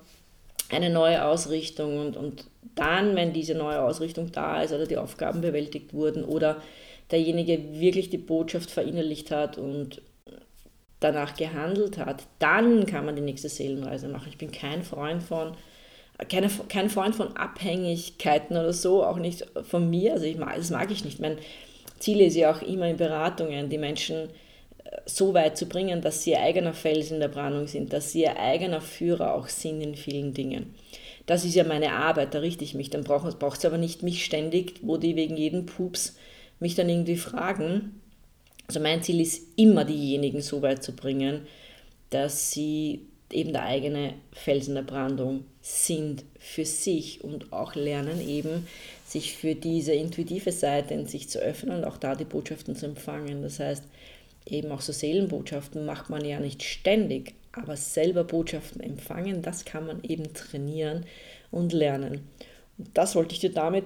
eine 0.69 0.91
neue 0.91 1.25
Ausrichtung 1.25 1.99
und, 1.99 2.17
und 2.17 2.45
dann, 2.75 3.15
wenn 3.15 3.33
diese 3.33 3.55
neue 3.55 3.81
Ausrichtung 3.81 4.31
da 4.31 4.61
ist 4.61 4.73
oder 4.73 4.85
die 4.85 4.97
Aufgaben 4.97 5.41
bewältigt 5.41 5.93
wurden 5.93 6.23
oder 6.23 6.61
derjenige 7.11 7.79
wirklich 7.79 8.09
die 8.09 8.17
Botschaft 8.17 8.69
verinnerlicht 8.71 9.31
hat 9.31 9.57
und 9.57 10.01
danach 10.99 11.35
gehandelt 11.35 11.97
hat, 11.97 12.23
dann 12.39 12.85
kann 12.85 13.05
man 13.05 13.15
die 13.15 13.21
nächste 13.21 13.49
Seelenreise 13.49 14.09
machen. 14.09 14.27
Ich 14.29 14.37
bin 14.37 14.51
kein 14.51 14.83
Freund 14.83 15.23
von, 15.23 15.53
keine, 16.27 16.49
kein 16.67 16.89
Freund 16.89 17.15
von 17.15 17.37
Abhängigkeiten 17.37 18.57
oder 18.57 18.73
so, 18.73 19.03
auch 19.03 19.17
nicht 19.17 19.45
von 19.63 19.89
mir. 19.89 20.13
Also 20.13 20.25
ich 20.25 20.37
das 20.37 20.71
mag 20.71 20.91
ich 20.91 21.05
nicht. 21.05 21.19
Mein 21.19 21.37
Ziel 21.99 22.19
ist 22.21 22.35
ja 22.35 22.51
auch 22.51 22.61
immer 22.61 22.87
in 22.87 22.97
Beratungen, 22.97 23.69
die 23.69 23.77
Menschen 23.77 24.29
äh, 24.83 24.97
so 25.05 25.33
weit 25.33 25.57
zu 25.57 25.67
bringen, 25.67 26.01
dass 26.01 26.23
sie 26.23 26.31
ihr 26.31 26.41
eigener 26.41 26.73
Fels 26.73 27.11
in 27.11 27.21
der 27.21 27.29
Brandung 27.29 27.67
sind, 27.67 27.93
dass 27.93 28.11
sie 28.11 28.23
ihr 28.23 28.37
eigener 28.37 28.81
Führer 28.81 29.35
auch 29.35 29.47
sind 29.47 29.81
in 29.81 29.95
vielen 29.95 30.33
Dingen. 30.33 30.75
Das 31.25 31.45
ist 31.45 31.55
ja 31.55 31.63
meine 31.63 31.93
Arbeit, 31.93 32.33
da 32.33 32.39
richte 32.39 32.63
ich 32.63 32.73
mich. 32.73 32.89
Dann 32.89 33.03
braucht 33.03 33.27
es 33.27 33.65
aber 33.65 33.77
nicht 33.77 34.03
mich 34.03 34.25
ständig, 34.25 34.79
wo 34.81 34.97
die 34.97 35.15
wegen 35.15 35.37
jedem 35.37 35.65
Pups 35.65 36.17
mich 36.59 36.75
dann 36.75 36.89
irgendwie 36.89 37.17
fragen. 37.17 38.01
Also 38.67 38.79
mein 38.79 39.01
Ziel 39.01 39.19
ist 39.21 39.41
immer, 39.55 39.85
diejenigen 39.85 40.41
so 40.41 40.61
weit 40.61 40.83
zu 40.83 40.93
bringen, 40.93 41.47
dass 42.09 42.51
sie 42.51 43.01
eben 43.31 43.53
der 43.53 43.63
eigene 43.63 44.15
Felsen 44.31 44.75
der 44.75 44.81
Brandung 44.81 45.45
sind 45.61 46.23
für 46.39 46.65
sich 46.65 47.23
und 47.23 47.53
auch 47.53 47.75
lernen 47.75 48.27
eben, 48.27 48.67
sich 49.05 49.35
für 49.37 49.55
diese 49.55 49.93
intuitive 49.93 50.51
Seite 50.51 50.93
in 50.93 51.07
sich 51.07 51.29
zu 51.29 51.39
öffnen 51.39 51.77
und 51.77 51.85
auch 51.85 51.97
da 51.97 52.15
die 52.15 52.25
Botschaften 52.25 52.75
zu 52.75 52.85
empfangen. 52.85 53.41
Das 53.41 53.59
heißt, 53.59 53.83
eben 54.45 54.71
auch 54.71 54.81
so 54.81 54.93
Seelenbotschaften 54.93 55.85
macht 55.85 56.09
man 56.09 56.25
ja 56.25 56.39
nicht 56.39 56.63
ständig, 56.63 57.33
aber 57.51 57.75
selber 57.75 58.23
Botschaften 58.23 58.81
empfangen, 58.81 59.41
das 59.41 59.65
kann 59.65 59.85
man 59.85 60.03
eben 60.03 60.33
trainieren 60.33 61.05
und 61.51 61.73
lernen. 61.73 62.27
Und 62.77 62.89
das 62.93 63.15
wollte 63.15 63.33
ich 63.33 63.39
dir 63.39 63.51
damit 63.51 63.83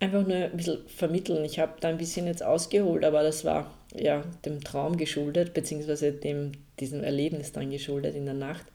einfach 0.00 0.26
nur 0.26 0.36
ein 0.36 0.56
bisschen 0.56 0.86
vermitteln. 0.88 1.44
Ich 1.44 1.58
habe 1.58 1.74
da 1.80 1.88
ein 1.88 1.98
bisschen 1.98 2.26
jetzt 2.26 2.42
ausgeholt, 2.42 3.04
aber 3.04 3.22
das 3.22 3.44
war 3.44 3.70
ja 3.94 4.22
dem 4.44 4.62
Traum 4.62 4.96
geschuldet, 4.96 5.54
beziehungsweise 5.54 6.12
dem, 6.12 6.52
diesem 6.80 7.02
Erlebnis 7.02 7.52
dann 7.52 7.70
geschuldet 7.70 8.14
in 8.14 8.26
der 8.26 8.34
Nacht. 8.34 8.66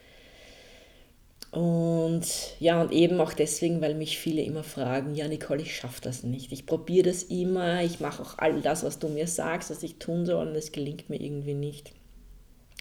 Und 1.52 2.26
ja, 2.60 2.82
und 2.82 2.94
eben 2.94 3.20
auch 3.20 3.34
deswegen, 3.34 3.82
weil 3.82 3.94
mich 3.94 4.18
viele 4.18 4.42
immer 4.42 4.64
fragen, 4.64 5.16
ja 5.16 5.28
Nicole, 5.28 5.62
ich 5.62 5.76
schaffe 5.76 6.00
das 6.02 6.24
nicht. 6.24 6.54
Ich 6.54 6.66
probiere 6.66 7.10
das 7.10 7.24
immer, 7.24 7.84
ich 7.84 8.00
mache 8.00 8.24
auch 8.24 8.38
all 8.38 8.62
das, 8.62 8.84
was 8.84 9.00
du 9.00 9.10
mir 9.10 9.28
sagst, 9.28 9.70
was 9.70 9.84
ich 9.84 9.98
tun 9.98 10.26
soll, 10.26 10.48
und 10.48 10.56
es 10.56 10.72
gelingt 10.72 11.10
mir 11.10 11.20
irgendwie 11.20 11.54
nicht. 11.54 11.92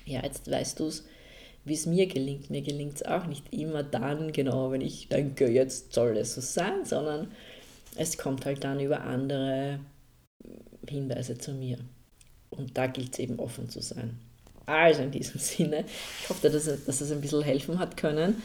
Ja, 0.07 0.23
jetzt 0.23 0.49
weißt 0.49 0.79
du 0.79 0.87
es, 0.87 1.05
wie 1.65 1.75
es 1.75 1.87
mir 1.87 2.07
gelingt. 2.07 2.49
Mir 2.49 2.63
gelingt 2.63 2.95
es 2.95 3.03
auch 3.03 3.27
nicht 3.27 3.53
immer 3.53 3.83
dann, 3.83 4.33
genau, 4.33 4.71
wenn 4.71 4.83
ich 4.83 5.09
denke, 5.09 5.49
jetzt 5.49 5.93
soll 5.93 6.17
es 6.17 6.35
so 6.35 6.41
sein, 6.41 6.85
sondern 6.85 7.33
es 7.97 8.19
kommt 8.19 8.45
halt 8.47 8.65
dann 8.65 8.81
über 8.81 9.03
andere 9.03 9.81
Hinweise 10.89 11.39
zu 11.39 11.53
mir. 11.53 11.79
Und 12.51 12.77
da 12.77 12.87
gilt 12.87 13.13
es 13.13 13.19
eben 13.19 13.39
offen 13.39 13.69
zu 13.69 13.81
sein. 13.81 14.19
Also 14.67 15.03
in 15.03 15.11
diesem 15.11 15.41
Sinne, 15.41 15.85
ich 16.23 16.29
hoffe, 16.29 16.49
dass 16.49 16.67
es, 16.67 16.85
dass 16.85 17.01
es 17.01 17.13
ein 17.13 17.21
bisschen 17.21 17.43
helfen 17.43 17.79
hat 17.79 17.97
können. 17.97 18.43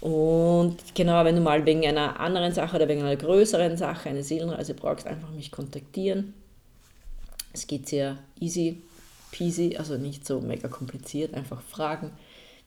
Und 0.00 0.78
genau, 0.94 1.24
wenn 1.24 1.36
du 1.36 1.42
mal 1.42 1.64
wegen 1.64 1.86
einer 1.86 2.18
anderen 2.18 2.52
Sache 2.52 2.76
oder 2.76 2.88
wegen 2.88 3.02
einer 3.02 3.16
größeren 3.16 3.76
Sache 3.76 4.08
eine 4.08 4.24
Seelenreise 4.24 4.74
brauchst, 4.74 5.06
einfach 5.06 5.30
mich 5.30 5.52
kontaktieren. 5.52 6.34
Es 7.52 7.66
geht 7.66 7.88
sehr 7.88 8.18
easy 8.40 8.82
peasy, 9.32 9.76
also 9.76 9.96
nicht 9.96 10.26
so 10.26 10.40
mega 10.40 10.68
kompliziert, 10.68 11.34
einfach 11.34 11.62
fragen. 11.62 12.10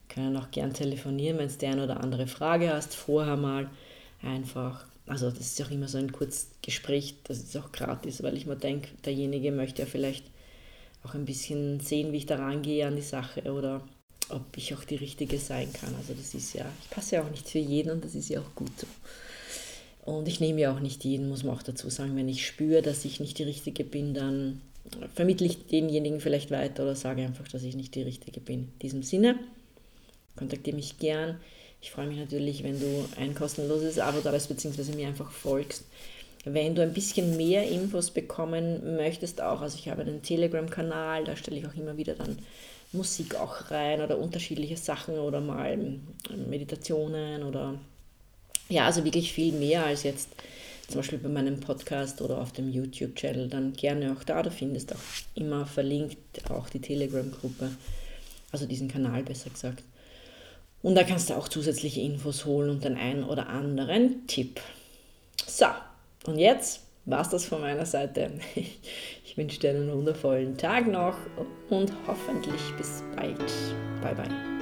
Wir 0.08 0.14
können 0.14 0.36
auch 0.36 0.50
gern 0.50 0.74
telefonieren, 0.74 1.38
wenn 1.38 1.48
du 1.48 1.54
die 1.54 1.66
eine 1.66 1.84
oder 1.84 2.00
andere 2.00 2.26
Frage 2.26 2.72
hast, 2.72 2.94
vorher 2.94 3.36
mal 3.36 3.70
einfach 4.22 4.84
also 5.06 5.30
das 5.30 5.40
ist 5.40 5.62
auch 5.62 5.70
immer 5.70 5.88
so 5.88 5.98
ein 5.98 6.12
Kurzgespräch, 6.12 7.16
das 7.24 7.38
ist 7.38 7.56
auch 7.56 7.72
gratis, 7.72 8.22
weil 8.22 8.36
ich 8.36 8.46
mir 8.46 8.56
denke, 8.56 8.88
derjenige 9.04 9.52
möchte 9.52 9.82
ja 9.82 9.86
vielleicht 9.86 10.24
auch 11.04 11.14
ein 11.14 11.24
bisschen 11.24 11.80
sehen, 11.80 12.12
wie 12.12 12.18
ich 12.18 12.26
da 12.26 12.36
rangehe 12.36 12.86
an 12.86 12.96
die 12.96 13.02
Sache 13.02 13.52
oder 13.52 13.86
ob 14.28 14.56
ich 14.56 14.74
auch 14.74 14.84
die 14.84 14.96
Richtige 14.96 15.38
sein 15.38 15.72
kann. 15.72 15.94
Also 15.94 16.14
das 16.14 16.34
ist 16.34 16.54
ja, 16.54 16.66
ich 16.82 16.90
passe 16.90 17.16
ja 17.16 17.22
auch 17.22 17.30
nicht 17.30 17.48
für 17.48 17.58
jeden 17.58 17.92
und 17.92 18.04
das 18.04 18.14
ist 18.14 18.28
ja 18.28 18.40
auch 18.40 18.54
gut 18.54 18.72
so. 18.78 18.86
Und 20.04 20.28
ich 20.28 20.40
nehme 20.40 20.60
ja 20.60 20.72
auch 20.72 20.80
nicht 20.80 21.04
jeden, 21.04 21.28
muss 21.28 21.42
man 21.42 21.56
auch 21.56 21.62
dazu 21.62 21.90
sagen. 21.90 22.16
Wenn 22.16 22.28
ich 22.28 22.46
spüre, 22.46 22.82
dass 22.82 23.04
ich 23.04 23.18
nicht 23.18 23.38
die 23.38 23.44
Richtige 23.44 23.84
bin, 23.84 24.14
dann 24.14 24.60
vermittle 25.14 25.46
ich 25.46 25.66
denjenigen 25.66 26.20
vielleicht 26.20 26.50
weiter 26.50 26.84
oder 26.84 26.94
sage 26.94 27.22
einfach, 27.22 27.48
dass 27.48 27.64
ich 27.64 27.74
nicht 27.74 27.94
die 27.94 28.02
Richtige 28.02 28.40
bin. 28.40 28.60
In 28.60 28.78
diesem 28.80 29.02
Sinne, 29.02 29.38
kontaktiere 30.36 30.76
mich 30.76 30.98
gern. 30.98 31.40
Ich 31.86 31.92
freue 31.92 32.08
mich 32.08 32.18
natürlich, 32.18 32.64
wenn 32.64 32.80
du 32.80 33.08
ein 33.16 33.32
kostenloses 33.36 34.00
Abo 34.00 34.18
da 34.20 34.32
bist, 34.32 34.48
beziehungsweise 34.48 34.92
mir 34.92 35.06
einfach 35.06 35.30
folgst. 35.30 35.84
Wenn 36.44 36.74
du 36.74 36.82
ein 36.82 36.92
bisschen 36.92 37.36
mehr 37.36 37.62
Infos 37.68 38.10
bekommen 38.10 38.96
möchtest, 38.96 39.40
auch, 39.40 39.60
also 39.60 39.78
ich 39.78 39.88
habe 39.88 40.02
einen 40.02 40.20
Telegram-Kanal, 40.20 41.22
da 41.22 41.36
stelle 41.36 41.58
ich 41.58 41.66
auch 41.68 41.76
immer 41.76 41.96
wieder 41.96 42.14
dann 42.14 42.40
Musik 42.90 43.36
auch 43.36 43.70
rein 43.70 44.00
oder 44.00 44.18
unterschiedliche 44.18 44.76
Sachen 44.76 45.16
oder 45.16 45.40
mal 45.40 45.74
ähm, 45.74 46.00
Meditationen 46.50 47.44
oder 47.44 47.78
ja, 48.68 48.86
also 48.86 49.04
wirklich 49.04 49.32
viel 49.32 49.52
mehr 49.52 49.86
als 49.86 50.02
jetzt 50.02 50.30
zum 50.88 50.96
Beispiel 50.96 51.18
bei 51.18 51.28
meinem 51.28 51.60
Podcast 51.60 52.20
oder 52.20 52.38
auf 52.38 52.50
dem 52.50 52.68
YouTube-Channel, 52.68 53.48
dann 53.48 53.74
gerne 53.74 54.12
auch 54.12 54.24
da. 54.24 54.42
Du 54.42 54.50
findest 54.50 54.92
auch 54.92 55.36
immer 55.36 55.66
verlinkt 55.66 56.50
auch 56.50 56.68
die 56.68 56.80
Telegram-Gruppe, 56.80 57.70
also 58.50 58.66
diesen 58.66 58.88
Kanal 58.88 59.22
besser 59.22 59.50
gesagt. 59.50 59.84
Und 60.82 60.94
da 60.94 61.04
kannst 61.04 61.30
du 61.30 61.34
auch 61.34 61.48
zusätzliche 61.48 62.00
Infos 62.00 62.44
holen 62.44 62.70
und 62.70 62.84
den 62.84 62.96
einen 62.96 63.24
oder 63.24 63.48
anderen 63.48 64.26
Tipp. 64.26 64.60
So, 65.46 65.66
und 66.26 66.38
jetzt 66.38 66.80
war 67.06 67.20
es 67.20 67.28
das 67.28 67.46
von 67.46 67.60
meiner 67.60 67.86
Seite. 67.86 68.32
Ich 69.28 69.36
wünsche 69.36 69.60
dir 69.60 69.68
einen 69.68 69.92
wundervollen 69.92 70.56
Tag 70.56 70.86
noch 70.86 71.14
und 71.68 71.92
hoffentlich 72.06 72.62
bis 72.78 73.02
bald. 73.14 73.36
Bye 74.00 74.14
bye. 74.14 74.55